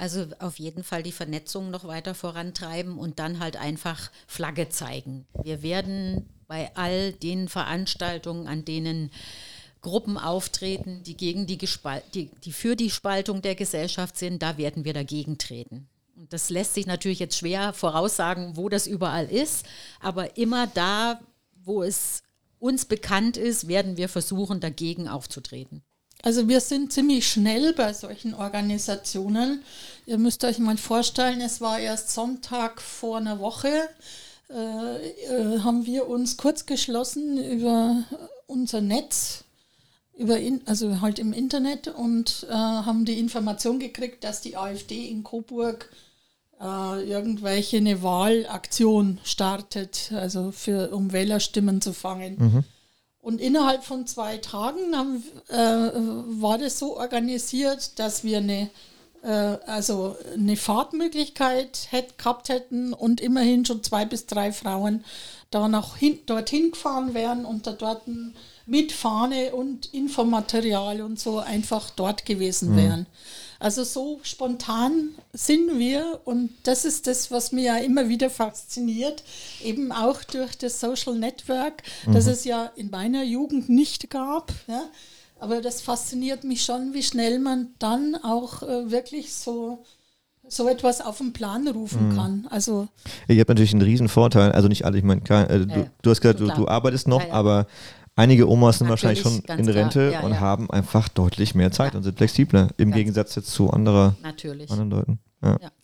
Also 0.02 0.26
auf 0.40 0.58
jeden 0.58 0.84
Fall 0.84 1.04
die 1.04 1.12
Vernetzung 1.12 1.70
noch 1.70 1.84
weiter 1.84 2.16
vorantreiben 2.16 2.98
und 2.98 3.20
dann 3.20 3.40
halt 3.40 3.56
einfach 3.56 4.10
Flagge 4.26 4.68
zeigen. 4.68 5.28
Wir 5.44 5.62
werden 5.62 6.28
bei 6.48 6.76
all 6.76 7.14
den 7.14 7.48
Veranstaltungen, 7.48 8.48
an 8.48 8.66
denen 8.66 9.12
Gruppen 9.82 10.18
auftreten, 10.18 11.04
die 11.04 11.16
gegen 11.16 11.46
die, 11.46 11.60
die, 12.16 12.32
die 12.44 12.52
für 12.52 12.76
die 12.76 12.90
Spaltung 12.90 13.44
der 13.44 13.54
Gesellschaft 13.54 14.18
sind, 14.18 14.42
da 14.42 14.58
werden 14.58 14.86
wir 14.86 14.94
dagegen 14.94 15.38
treten. 15.38 15.88
Und 16.16 16.34
das 16.34 16.50
lässt 16.50 16.74
sich 16.74 16.88
natürlich 16.88 17.20
jetzt 17.20 17.38
schwer 17.38 17.72
voraussagen, 17.72 18.58
wo 18.58 18.70
das 18.70 18.88
überall 18.88 19.28
ist, 19.28 19.68
aber 20.00 20.36
immer 20.36 20.66
da, 20.66 21.22
wo 21.64 21.84
es 21.84 22.24
uns 22.58 22.86
bekannt 22.86 23.38
ist, 23.38 23.68
werden 23.68 23.98
wir 23.98 24.10
versuchen, 24.10 24.62
dagegen 24.62 25.08
aufzutreten. 25.08 25.84
Also 26.24 26.48
wir 26.48 26.62
sind 26.62 26.94
ziemlich 26.94 27.28
schnell 27.28 27.74
bei 27.74 27.94
solchen 27.94 28.34
Organisationen. 28.34 29.64
Ihr 30.06 30.18
müsst 30.18 30.44
euch 30.44 30.60
mal 30.60 30.78
vorstellen, 30.78 31.42
es 31.42 31.62
war 31.62 31.80
erst 31.80 32.12
Sonntag 32.12 32.82
vor 32.82 33.18
einer 33.18 33.40
Woche, 33.40 33.90
äh, 34.50 35.08
äh, 35.08 35.60
haben 35.60 35.86
wir 35.86 36.08
uns 36.08 36.38
kurz 36.38 36.66
geschlossen 36.66 37.38
über 37.44 38.04
unser 38.48 38.82
Netz, 38.82 39.46
über 40.18 40.38
in, 40.38 40.62
also 40.66 41.02
halt 41.02 41.20
im 41.20 41.34
Internet 41.34 41.88
und 41.88 42.46
äh, 42.50 42.54
haben 42.54 43.06
die 43.06 43.18
Information 43.20 43.80
gekriegt, 43.80 44.24
dass 44.24 44.42
die 44.42 44.58
AfD 44.58 45.08
in 45.08 45.24
Coburg 45.24 45.90
äh, 46.60 47.10
irgendwelche 47.10 47.78
eine 47.78 48.04
Wahlaktion 48.04 49.20
startet, 49.24 50.12
also 50.14 50.52
für, 50.52 50.94
um 50.94 51.14
Wählerstimmen 51.14 51.82
zu 51.82 51.94
fangen. 51.94 52.36
Mhm. 52.38 52.64
Und 53.22 53.40
innerhalb 53.40 53.84
von 53.84 54.08
zwei 54.08 54.38
Tagen 54.38 54.96
haben, 54.96 55.24
äh, 55.50 56.42
war 56.42 56.58
das 56.58 56.80
so 56.80 56.98
organisiert, 56.98 58.00
dass 58.00 58.24
wir 58.24 58.40
eine, 58.40 58.70
äh, 59.24 59.28
also 59.28 60.16
eine 60.34 60.58
Fahrtmöglichkeit 60.58 61.88
hätt, 61.92 62.18
gehabt 62.18 62.50
hätten 62.50 62.94
und 62.94 63.22
immerhin 63.22 63.64
schon 63.64 63.84
zwei 63.84 64.06
bis 64.06 64.26
drei 64.26 64.52
Frauen 64.52 65.06
da 65.52 65.68
nach 65.68 65.98
hin, 65.98 66.20
dorthin 66.26 66.72
gefahren 66.72 67.14
wären 67.14 67.46
und 67.46 67.68
da 67.68 67.74
dort 67.74 68.04
mit 68.66 68.92
Fahne 68.92 69.54
und 69.54 69.94
Infomaterial 69.94 71.02
und 71.02 71.20
so 71.20 71.40
einfach 71.40 71.90
dort 71.92 72.26
gewesen 72.26 72.72
mhm. 72.72 73.06
Also 73.62 73.84
so 73.84 74.19
spontan 74.24 75.10
sind 75.34 75.78
wir 75.78 76.21
und 76.26 76.50
das 76.63 76.84
ist 76.84 77.06
das, 77.06 77.30
was 77.30 77.52
mir 77.52 77.63
ja 77.63 77.78
immer 77.78 78.10
wieder 78.10 78.32
fasziniert, 78.32 79.24
eben 79.63 79.91
auch 79.91 80.24
durch 80.24 80.58
das 80.58 80.80
Social 80.80 81.13
Network, 81.13 81.84
mhm. 82.08 82.13
das 82.13 82.26
es 82.26 82.43
ja 82.43 82.71
in 82.76 82.89
meiner 82.89 83.24
Jugend 83.24 83.69
nicht 83.69 84.10
gab. 84.10 84.52
Ja. 84.67 84.86
Aber 85.39 85.62
das 85.62 85.80
fasziniert 85.80 86.43
mich 86.43 86.65
schon, 86.65 86.95
wie 86.95 87.04
schnell 87.04 87.38
man 87.38 87.67
dann 87.78 88.15
auch 88.15 88.63
äh, 88.63 88.89
wirklich 88.89 89.32
so 89.32 89.84
so 90.47 90.67
etwas 90.67 91.00
auf 91.00 91.19
den 91.19 91.32
Plan 91.32 91.67
rufen 91.67 92.10
mhm. 92.10 92.15
kann. 92.15 92.47
Also 92.50 92.88
ich 93.28 93.39
habe 93.39 93.52
natürlich 93.52 93.74
einen 93.74 93.84
riesen 93.84 94.10
Vorteil, 94.10 94.52
also 94.52 94.67
nicht 94.67 94.86
alle, 94.86 94.97
ich 94.97 95.04
meine, 95.04 95.21
äh, 95.21 95.65
du, 95.65 95.80
ja, 95.80 95.86
du, 96.02 96.10
hast 96.10 96.19
gesagt, 96.19 96.39
du, 96.39 96.47
du, 96.47 96.67
arbeitest 96.67 97.08
noch, 97.08 97.24
ja, 97.26 97.32
aber 97.32 97.67
Einige 98.15 98.50
Omas 98.50 98.80
sind 98.80 98.88
Natürlich, 98.88 99.24
wahrscheinlich 99.24 99.45
schon 99.47 99.58
in 99.58 99.69
Rente 99.69 100.12
ja, 100.13 100.21
und 100.21 100.34
ja. 100.34 100.39
haben 100.39 100.69
einfach 100.69 101.08
deutlich 101.08 101.56
mehr 101.56 101.71
Zeit 101.71 101.93
ja. 101.93 101.97
und 101.97 102.04
sind 102.04 102.17
flexibler 102.17 102.69
im 102.78 102.89
ganz 102.89 102.97
Gegensatz 102.97 103.36
jetzt 103.36 103.52
zu 103.52 103.69
anderer, 103.69 104.15
anderen 104.21 104.89
Leuten. 104.89 105.19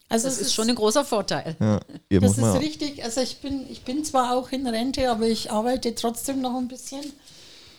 Also 0.09 0.27
das 0.27 0.37
ist, 0.37 0.41
ist 0.41 0.53
schon 0.53 0.69
ein 0.69 0.75
großer 0.75 1.03
Vorteil. 1.03 1.55
Ja, 1.59 1.79
das 2.19 2.37
ist 2.37 2.61
richtig. 2.61 3.03
Also 3.03 3.21
ich 3.21 3.39
bin, 3.39 3.65
ich 3.69 3.83
bin 3.83 4.03
zwar 4.05 4.35
auch 4.35 4.51
in 4.51 4.65
Rente, 4.67 5.09
aber 5.11 5.27
ich 5.27 5.51
arbeite 5.51 5.95
trotzdem 5.95 6.41
noch 6.41 6.55
ein 6.55 6.67
bisschen 6.67 7.03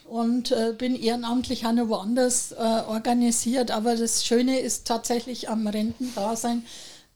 und 0.08 0.50
äh, 0.52 0.74
bin 0.76 0.94
ehrenamtlich 0.94 1.66
auch 1.66 1.72
noch 1.72 1.88
woanders 1.88 2.52
äh, 2.52 2.56
organisiert. 2.56 3.70
Aber 3.70 3.96
das 3.96 4.24
Schöne 4.24 4.58
ist 4.58 4.86
tatsächlich 4.86 5.48
am 5.48 5.66
Rentendasein, 5.66 6.64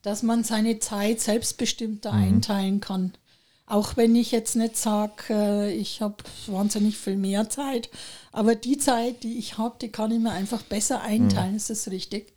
dass 0.03 0.23
man 0.23 0.45
seine 0.45 0.79
Zeit 0.79 1.21
selbstbestimmter 1.21 2.13
mhm. 2.13 2.23
einteilen 2.23 2.81
kann. 2.81 3.13
Auch 3.67 3.97
wenn 3.97 4.17
ich 4.17 4.33
jetzt 4.33 4.57
nicht 4.57 4.77
sage, 4.77 5.13
äh, 5.31 5.73
ich 5.73 6.01
habe 6.01 6.17
wahnsinnig 6.47 6.99
viel 6.99 7.17
mehr 7.17 7.49
Zeit, 7.49 7.91
aber 8.33 8.55
die 8.55 8.77
Zeit, 8.77 9.23
die 9.23 9.39
ich 9.39 9.59
habe, 9.59 9.77
die 9.81 9.89
kann 9.89 10.11
ich 10.11 10.19
mir 10.19 10.33
einfach 10.33 10.63
besser 10.63 11.01
einteilen, 11.01 11.53
mhm. 11.53 11.57
ist 11.57 11.71
das 11.71 11.91
richtig. 11.91 12.35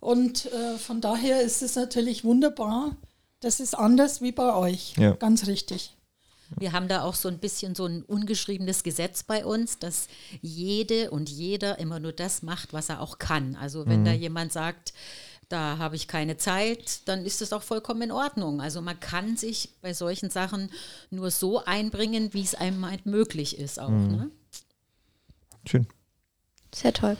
Und 0.00 0.46
äh, 0.46 0.78
von 0.78 1.00
daher 1.00 1.42
ist 1.42 1.62
es 1.62 1.76
natürlich 1.76 2.24
wunderbar. 2.24 2.96
Das 3.40 3.60
ist 3.60 3.78
anders 3.78 4.20
wie 4.20 4.32
bei 4.32 4.54
euch, 4.54 4.94
ja. 4.96 5.12
ganz 5.12 5.46
richtig. 5.46 5.94
Wir 6.58 6.72
haben 6.72 6.88
da 6.88 7.02
auch 7.02 7.14
so 7.14 7.28
ein 7.28 7.38
bisschen 7.38 7.74
so 7.74 7.86
ein 7.86 8.02
ungeschriebenes 8.02 8.82
Gesetz 8.82 9.22
bei 9.22 9.44
uns, 9.44 9.78
dass 9.78 10.08
jede 10.40 11.10
und 11.10 11.30
jeder 11.30 11.78
immer 11.78 11.98
nur 11.98 12.12
das 12.12 12.42
macht, 12.42 12.72
was 12.72 12.88
er 12.88 13.00
auch 13.00 13.18
kann. 13.18 13.56
Also 13.56 13.86
wenn 13.86 14.04
da 14.04 14.12
jemand 14.12 14.52
sagt, 14.52 14.92
da 15.52 15.78
habe 15.78 15.96
ich 15.96 16.08
keine 16.08 16.36
Zeit, 16.36 17.06
dann 17.06 17.24
ist 17.24 17.40
das 17.40 17.52
auch 17.52 17.62
vollkommen 17.62 18.02
in 18.02 18.12
Ordnung. 18.12 18.60
Also 18.60 18.80
man 18.80 18.98
kann 18.98 19.36
sich 19.36 19.70
bei 19.82 19.92
solchen 19.92 20.30
Sachen 20.30 20.70
nur 21.10 21.30
so 21.30 21.64
einbringen, 21.64 22.32
wie 22.32 22.42
es 22.42 22.54
einem 22.54 22.86
halt 22.88 23.06
möglich 23.06 23.58
ist 23.58 23.78
auch. 23.78 23.90
Ne? 23.90 24.30
Schön. 25.66 25.86
Sehr 26.74 26.94
toll. 26.94 27.18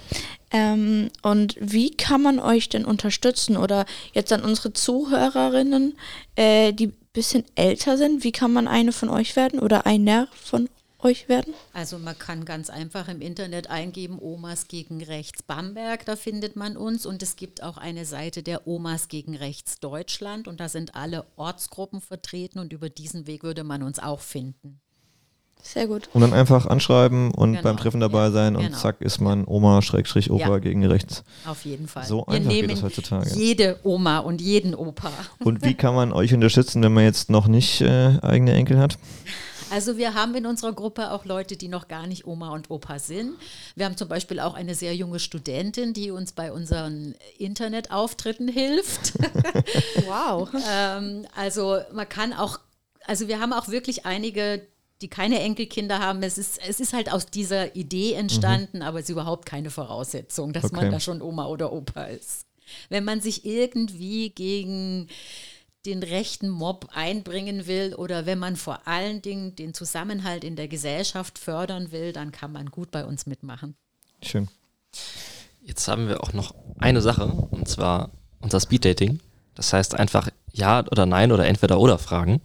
Ähm, 0.51 1.11
und 1.21 1.57
wie 1.61 1.91
kann 1.91 2.23
man 2.23 2.39
euch 2.39 2.71
denn 2.71 2.87
unterstützen? 2.87 3.59
Oder 3.59 3.85
jetzt 4.15 4.33
an 4.33 4.43
unsere 4.43 4.73
Zuhörerinnen, 4.73 5.99
äh, 6.37 6.73
die 6.73 6.87
ein 6.87 6.97
bisschen 7.13 7.45
älter 7.55 7.99
sind, 7.99 8.25
wie 8.25 8.33
kann 8.33 8.53
man 8.53 8.67
eine 8.67 8.93
von 8.93 9.11
euch 9.11 9.37
werden 9.37 9.61
oder 9.61 9.85
einer 9.85 10.29
von 10.33 10.71
euch 11.05 11.29
werden? 11.29 11.55
Also 11.73 11.99
man 11.99 12.19
kann 12.19 12.45
ganz 12.45 12.71
einfach 12.71 13.09
im 13.09 13.21
Internet 13.21 13.69
eingeben, 13.71 14.19
Omas 14.21 14.69
gegen 14.69 15.03
Rechts 15.03 15.43
Bamberg, 15.43 16.05
da 16.07 16.17
findet 16.17 16.57
man 16.57 16.77
uns. 16.77 17.07
Und 17.07 17.23
es 17.23 17.37
gibt 17.37 17.63
auch 17.63 17.77
eine 17.77 18.05
Seite 18.05 18.43
der 18.43 18.67
Omas 18.67 19.09
gegen 19.09 19.37
Rechts 19.37 19.81
Deutschland 19.81 20.49
und 20.49 20.61
da 20.61 20.69
sind 20.69 20.95
alle 20.95 21.25
Ortsgruppen 21.37 22.01
vertreten 22.01 22.59
und 22.59 22.73
über 22.73 22.89
diesen 22.91 23.27
Weg 23.27 23.43
würde 23.43 23.65
man 23.65 23.83
uns 23.83 23.99
auch 23.99 24.21
finden. 24.21 24.81
Sehr 25.65 25.87
gut. 25.87 26.09
Und 26.13 26.23
dann 26.23 26.33
einfach 26.33 26.67
anschreiben 26.67 27.31
und 27.33 27.53
Genau. 27.53 27.63
beim 27.63 27.77
Treffen 27.77 28.01
dabei 28.01 28.25
Ja, 28.25 28.31
sein 28.33 28.57
und 28.57 28.65
genau. 28.65 28.77
zack 28.79 29.01
ist 29.01 29.21
man 29.21 29.45
Oma 29.47 29.81
Schrägstrich 29.81 30.29
Opa 30.29 30.49
Ja. 30.49 30.59
gegen 30.59 30.85
rechts. 30.85 31.23
Auf 31.47 31.65
jeden 31.65 31.87
Fall. 31.87 32.05
So 32.05 32.25
Wir 32.27 32.35
einfach 32.35 32.51
geht 32.51 32.69
das 32.73 32.83
heutzutage. 32.83 33.31
jede 33.37 33.79
Oma 33.85 34.19
und 34.19 34.41
jeden 34.41 34.75
Opa. 34.75 35.13
Und 35.45 35.65
wie 35.65 35.75
kann 35.75 35.95
man 35.95 36.13
euch 36.13 36.35
unterstützen, 36.35 36.83
wenn 36.83 36.93
man 36.93 37.05
jetzt 37.05 37.31
noch 37.31 37.47
nicht 37.47 37.81
äh, 37.81 38.19
eigene 38.23 38.55
Enkel 38.55 38.79
hat? 38.81 38.99
Also 39.73 39.97
wir 39.97 40.13
haben 40.13 40.35
in 40.35 40.45
unserer 40.45 40.75
Gruppe 40.75 41.11
auch 41.13 41.25
Leute, 41.25 41.57
die 41.57 41.69
noch 41.69 41.89
gar 41.89 42.07
nicht 42.07 42.27
Oma 42.27 42.51
und 42.53 42.71
Opa 42.71 42.99
sind. 42.99 43.33
Wir 43.75 43.87
haben 43.87 43.97
zum 43.97 44.07
Beispiel 44.07 44.39
auch 44.39 44.53
eine 44.53 44.75
sehr 44.75 44.95
junge 44.95 45.19
Studentin, 45.19 45.95
die 45.95 46.11
uns 46.11 46.33
bei 46.33 46.53
unseren 46.53 47.15
Internetauftritten 47.39 48.49
hilft. 48.49 49.13
Wow. 50.07 50.51
ähm, 50.71 51.27
also 51.35 51.79
man 51.93 52.09
kann 52.09 52.33
auch, 52.33 52.59
also 53.07 53.29
wir 53.29 53.41
haben 53.41 53.53
auch 53.53 53.69
wirklich 53.69 54.05
einige, 54.05 54.67
die 55.01 55.09
keine 55.09 55.41
Enkelkinder 55.41 56.01
haben. 56.01 56.23
Es 56.23 56.37
ist, 56.39 56.61
es 56.67 56.81
ist 56.81 56.93
halt 56.93 57.11
aus 57.11 57.27
dieser 57.27 57.75
Idee 57.75 58.13
entstanden, 58.15 58.83
aber 58.83 58.99
es 58.99 59.05
ist 59.05 59.11
überhaupt 59.11 59.47
keine 59.47 59.71
Voraussetzung, 59.71 60.53
dass 60.53 60.65
Okay. 60.65 60.77
man 60.77 60.91
da 60.91 61.01
schon 61.01 61.23
Oma 61.23 61.47
oder 61.47 61.73
Opa 61.73 62.05
ist. 62.05 62.47
Wenn 62.89 63.05
man 63.05 63.21
sich 63.21 63.45
irgendwie 63.45 64.31
gegen 64.31 65.09
den 65.87 66.03
rechten 66.03 66.49
Mob 66.49 66.89
einbringen 66.93 67.67
will 67.67 67.95
oder 67.95 68.27
wenn 68.27 68.39
man 68.39 68.57
vor 68.57 68.87
allen 68.87 69.21
Dingen 69.23 69.57
den 69.57 69.75
Zusammenhalt 69.75 70.45
in 70.45 70.57
der 70.57 70.69
Gesellschaft 70.69 71.39
fördern 71.39 71.91
will, 71.91 72.13
dann 72.13 72.31
kann 72.33 72.53
man 72.53 72.71
gut 72.71 72.91
bei 72.91 73.05
uns 73.05 73.27
mitmachen. 73.27 73.75
Schön. 74.23 74.49
Jetzt 75.65 75.87
haben 75.89 76.09
wir 76.09 76.23
auch 76.23 76.33
noch 76.33 76.55
eine 76.79 77.01
Sache, 77.01 77.27
und 77.27 77.69
zwar 77.69 78.11
unser 78.41 78.61
Speeddating. 78.61 79.21
Das 79.55 79.73
heißt 79.73 79.95
einfach 79.95 80.29
Ja 80.53 80.85
oder 80.91 81.07
Nein 81.07 81.33
oder 81.33 81.47
entweder 81.47 81.79
oder 81.79 81.99
Fragen. 81.99 82.41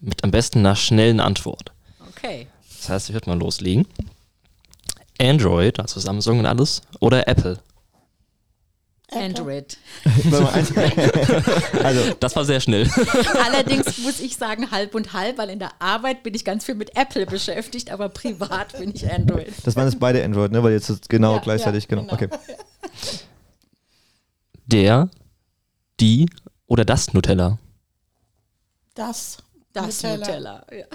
Mit 0.00 0.24
am 0.24 0.30
besten 0.30 0.60
einer 0.60 0.76
schnellen 0.76 1.20
Antwort. 1.20 1.72
Okay. 2.08 2.48
Das 2.78 2.88
heißt, 2.88 3.08
ich 3.08 3.14
würde 3.14 3.30
mal 3.30 3.38
loslegen. 3.38 3.86
Android, 5.20 5.78
also 5.78 6.00
Samsung 6.00 6.40
und 6.40 6.46
alles, 6.46 6.82
oder 7.00 7.28
Apple? 7.28 7.58
Android. 9.14 9.76
Also, 11.82 12.14
Das 12.20 12.34
war 12.36 12.44
sehr 12.44 12.60
schnell. 12.60 12.88
Allerdings 13.44 13.98
muss 13.98 14.20
ich 14.20 14.36
sagen, 14.36 14.70
halb 14.70 14.94
und 14.94 15.12
halb, 15.12 15.38
weil 15.38 15.50
in 15.50 15.58
der 15.58 15.70
Arbeit 15.80 16.22
bin 16.22 16.34
ich 16.34 16.44
ganz 16.44 16.64
viel 16.64 16.74
mit 16.74 16.96
Apple 16.96 17.26
beschäftigt, 17.26 17.90
aber 17.90 18.08
privat 18.08 18.78
bin 18.78 18.92
ich 18.94 19.10
Android. 19.10 19.52
das 19.64 19.76
waren 19.76 19.86
jetzt 19.88 19.98
beide 20.00 20.24
Android, 20.24 20.52
ne? 20.52 20.62
Weil 20.62 20.72
jetzt 20.72 20.88
ist 20.90 21.08
genau 21.08 21.36
Ja, 21.36 21.40
gleichzeitig, 21.40 21.84
ja, 21.84 21.88
genau. 21.88 22.02
genau. 22.02 22.14
Okay. 22.14 22.28
Der, 24.66 25.08
die 26.00 26.28
oder 26.66 26.84
das 26.84 27.12
Nutella? 27.12 27.58
Das. 28.94 29.38
Das 29.72 30.02
Nutella. 30.02 30.16
Nutella. 30.18 30.66
ja. 30.72 30.86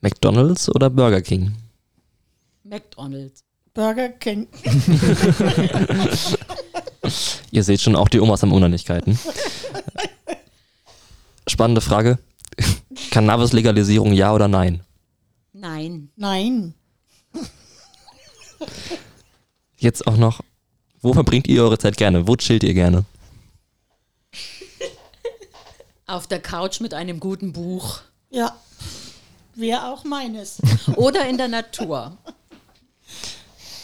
McDonald's 0.00 0.68
oder 0.68 0.90
Burger 0.90 1.20
King? 1.22 1.54
McDonald's. 2.62 3.42
Burger 3.78 4.08
King. 4.08 4.48
Ihr 7.52 7.62
seht 7.62 7.80
schon 7.80 7.94
auch 7.94 8.08
die 8.08 8.18
Omas 8.18 8.42
haben 8.42 8.50
Unannigkeiten. 8.50 9.16
Spannende 11.46 11.80
Frage. 11.80 12.18
Cannabis-Legalisierung 13.12 14.14
ja 14.14 14.34
oder 14.34 14.48
nein? 14.48 14.80
Nein. 15.52 16.10
Nein. 16.16 16.74
Jetzt 19.76 20.08
auch 20.08 20.16
noch, 20.16 20.40
wo 21.00 21.12
verbringt 21.12 21.46
ihr 21.46 21.62
eure 21.62 21.78
Zeit 21.78 21.96
gerne? 21.96 22.26
Wo 22.26 22.34
chillt 22.34 22.64
ihr 22.64 22.74
gerne? 22.74 23.04
Auf 26.08 26.26
der 26.26 26.40
Couch 26.40 26.80
mit 26.80 26.94
einem 26.94 27.20
guten 27.20 27.52
Buch. 27.52 28.00
Ja. 28.30 28.56
Wäre 29.54 29.92
auch 29.92 30.02
meines. 30.02 30.58
Oder 30.96 31.28
in 31.28 31.38
der 31.38 31.46
Natur. 31.46 32.18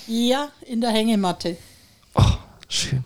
Ja, 0.06 0.50
in 0.66 0.80
der 0.80 0.90
Hängematte. 0.90 1.56
Oh, 2.14 2.36
schön. 2.68 3.04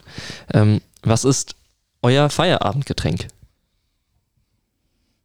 Ähm, 0.52 0.80
was 1.02 1.24
ist 1.24 1.54
euer 2.02 2.28
Feierabendgetränk? 2.30 3.28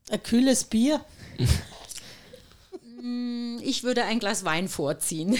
Ein 0.10 0.24
kühles 0.24 0.64
Bier. 0.64 1.04
Ich 3.66 3.84
würde 3.84 4.06
ein 4.06 4.20
Glas 4.20 4.46
Wein 4.46 4.70
vorziehen. 4.70 5.38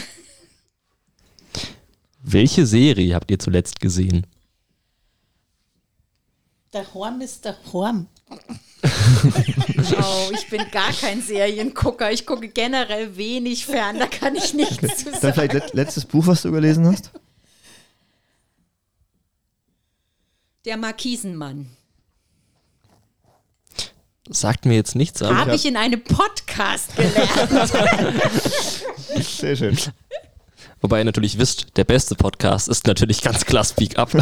Welche 2.22 2.66
Serie 2.66 3.16
habt 3.16 3.32
ihr 3.32 3.40
zuletzt 3.40 3.80
gesehen? 3.80 4.26
Der 6.74 6.94
Horm 6.94 7.22
ist 7.22 7.46
der 7.46 7.56
Horm. 7.72 8.08
Oh, 8.82 10.32
ich 10.34 10.50
bin 10.50 10.66
gar 10.72 10.92
kein 10.92 11.22
Seriengucker. 11.22 12.12
Ich 12.12 12.26
gucke 12.26 12.48
generell 12.48 13.16
wenig 13.16 13.66
fern. 13.66 14.00
Da 14.00 14.08
kann 14.08 14.36
ich 14.36 14.54
nichts 14.54 14.98
zu 14.98 15.12
Dann 15.12 15.22
sagen. 15.22 15.34
vielleicht 15.36 15.54
let 15.54 15.74
letztes 15.74 16.06
Buch, 16.06 16.26
was 16.26 16.42
du 16.42 16.52
gelesen 16.52 16.88
hast? 16.88 17.12
Der 20.66 20.78
Markisenmann. 20.78 21.70
Sagt 24.30 24.66
mir 24.66 24.76
jetzt 24.76 24.96
nichts, 24.96 25.22
aber 25.22 25.38
Habe 25.38 25.56
ich 25.56 25.66
in 25.66 25.76
einem 25.76 26.02
Podcast 26.02 26.96
gelernt. 26.96 27.74
Sehr 29.22 29.56
schön. 29.56 29.78
Wobei 30.84 31.00
ihr 31.00 31.06
natürlich 31.06 31.40
wisst, 31.40 31.76
der 31.78 31.84
beste 31.86 32.14
Podcast 32.14 32.68
ist 32.70 32.86
natürlich 32.86 33.22
ganz 33.22 33.44
klar 33.46 33.64
Speak 33.64 33.98
Up. 33.98 34.12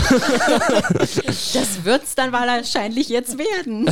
Das 1.53 1.83
wird 1.83 2.03
es 2.03 2.15
dann 2.15 2.31
wahrscheinlich 2.31 3.09
jetzt 3.09 3.37
werden. 3.37 3.89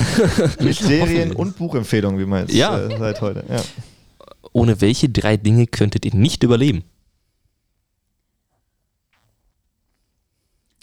Mit 0.62 0.78
Serien- 0.80 1.34
und 1.36 1.58
Buchempfehlungen, 1.58 2.18
wie 2.20 2.26
man 2.26 2.42
jetzt 2.48 2.54
Ja. 2.56 2.80
äh, 2.80 2.98
seit 2.98 3.20
heute. 3.22 3.44
Ja. 3.50 3.62
Ohne 4.54 4.80
welche 4.82 5.10
drei 5.10 5.36
Dinge 5.36 5.68
könntet 5.68 6.06
ihr 6.06 6.16
nicht 6.16 6.44
überleben? 6.44 6.84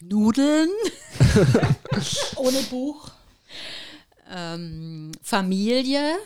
Nudeln, 0.02 0.68
Ohne 2.36 2.58
Buch. 2.70 3.08
ähm, 4.32 5.12
Familie, 5.22 6.16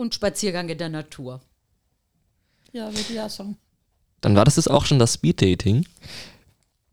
und 0.00 0.14
Spaziergang 0.14 0.68
in 0.68 0.78
der 0.78 0.88
Natur. 0.88 1.40
Ja, 2.72 2.86
würde 2.86 3.04
ich 3.08 3.20
auch 3.20 3.28
sagen. 3.28 3.56
Dann 4.20 4.34
war 4.34 4.44
das 4.44 4.56
jetzt 4.56 4.70
auch 4.70 4.84
schon 4.84 4.98
das 4.98 5.14
Speed-Dating. 5.14 5.86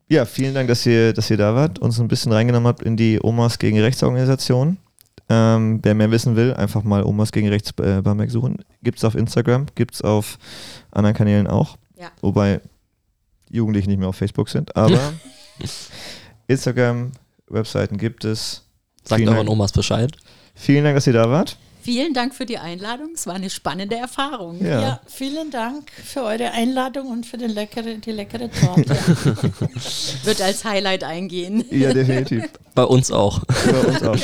ja, 0.10 0.26
vielen 0.26 0.54
Dank, 0.54 0.68
dass 0.68 0.86
ihr, 0.86 1.14
dass 1.14 1.30
ihr 1.30 1.38
da 1.38 1.56
wart, 1.56 1.80
uns 1.80 2.00
ein 2.00 2.08
bisschen 2.08 2.32
reingenommen 2.32 2.68
habt 2.68 2.84
in 2.84 2.98
die 2.98 3.20
Omas 3.22 3.60
gegen 3.60 3.80
Rechtsorganisation. 3.80 4.78
Ähm, 5.30 5.80
wer 5.84 5.94
mehr 5.94 6.12
wissen 6.12 6.36
will, 6.36 6.54
einfach 6.54 6.84
mal 6.84 7.04
Omas 7.04 7.32
gegen 7.32 7.50
Rechts 7.50 7.72
äh, 7.80 8.02
Bamberg 8.02 8.32
suchen. 8.32 8.64
Gibt 8.82 8.98
es 8.98 9.04
auf 9.04 9.16
Instagram, 9.16 9.66
gibt 9.76 9.96
es 9.96 10.02
auf 10.02 10.38
anderen 10.92 11.16
Kanälen 11.16 11.48
auch. 11.48 11.78
Ja. 12.00 12.12
Wobei 12.22 12.62
Jugendliche 13.50 13.90
nicht 13.90 14.00
mehr 14.00 14.08
auf 14.08 14.16
Facebook 14.16 14.50
sind, 14.50 14.76
aber 14.76 15.14
Instagram, 16.48 17.12
Webseiten 17.50 17.98
gibt 17.98 18.24
es. 18.26 18.64
Sagt 19.04 19.26
euren. 19.26 19.48
Omas 19.48 19.72
Bescheid. 19.72 20.12
Vielen 20.56 20.84
Dank, 20.84 20.96
dass 20.96 21.08
ihr 21.08 21.14
da 21.14 21.30
wart. 21.30 21.58
Vielen 21.88 22.14
Dank 22.14 22.36
für 22.36 22.46
die 22.46 22.58
Einladung. 22.58 23.12
Es 23.16 23.28
war 23.28 23.36
eine 23.36 23.50
spannende 23.50 23.96
Erfahrung. 23.96 24.62
Ja. 24.62 24.82
Ja. 24.82 25.00
vielen 25.08 25.52
Dank 25.52 25.90
für 26.04 26.22
eure 26.22 26.52
Einladung 26.52 27.08
und 27.08 27.26
für 27.26 27.38
den 27.38 27.52
leckere, 27.52 27.94
die 27.96 28.12
leckere 28.12 28.52
Torte. 28.52 28.84
Wird 30.26 30.42
als 30.42 30.66
Highlight 30.66 31.06
eingehen. 31.06 31.64
Ja, 31.72 31.94
definitiv. 31.94 32.44
Bei 32.76 32.84
uns 32.84 33.10
auch. 33.10 33.42
Bei 33.46 33.80
uns 33.88 34.04
auch. 34.04 34.18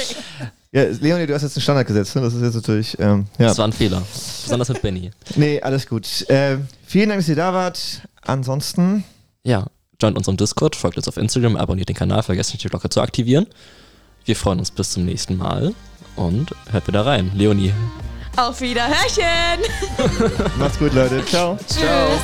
Ja, 0.73 0.83
Leonie, 0.99 1.25
du 1.25 1.33
hast 1.33 1.43
jetzt 1.43 1.55
einen 1.55 1.61
Standard 1.61 1.87
gesetzt, 1.87 2.13
ne? 2.17 2.21
Das 2.21 2.33
ist 2.33 2.41
jetzt 2.41 2.55
natürlich, 2.55 2.99
ähm, 2.99 3.27
ja. 3.39 3.47
Das 3.47 3.57
war 3.57 3.65
ein 3.65 3.71
Fehler. 3.71 4.03
Besonders 4.43 4.67
mit 4.67 4.81
Benny. 4.81 5.11
Nee, 5.37 5.61
alles 5.61 5.87
gut. 5.87 6.25
Ähm, 6.27 6.67
vielen 6.85 7.07
Dank, 7.07 7.21
dass 7.21 7.29
ihr 7.29 7.37
da 7.37 7.53
wart. 7.53 8.01
Ansonsten, 8.23 9.05
Ja, 9.43 9.67
joint 10.01 10.17
unserem 10.17 10.35
Discord, 10.35 10.75
folgt 10.75 10.97
uns 10.97 11.07
auf 11.07 11.15
Instagram, 11.15 11.55
abonniert 11.55 11.87
den 11.87 11.95
Kanal, 11.95 12.23
vergesst 12.23 12.51
nicht 12.51 12.65
die 12.65 12.67
Glocke 12.67 12.89
zu 12.89 12.99
aktivieren. 12.99 13.47
Wir 14.25 14.35
freuen 14.35 14.59
uns 14.59 14.71
bis 14.71 14.91
zum 14.91 15.05
nächsten 15.05 15.37
Mal 15.37 15.73
und 16.15 16.51
hört 16.71 16.87
wieder 16.87 17.05
rein. 17.05 17.31
Leonie. 17.35 17.73
Auf 18.35 18.61
Wiederhörchen! 18.61 19.59
Macht's 20.57 20.79
gut, 20.79 20.93
Leute. 20.93 21.23
Ciao. 21.25 21.57
Tschüss. 21.67 22.21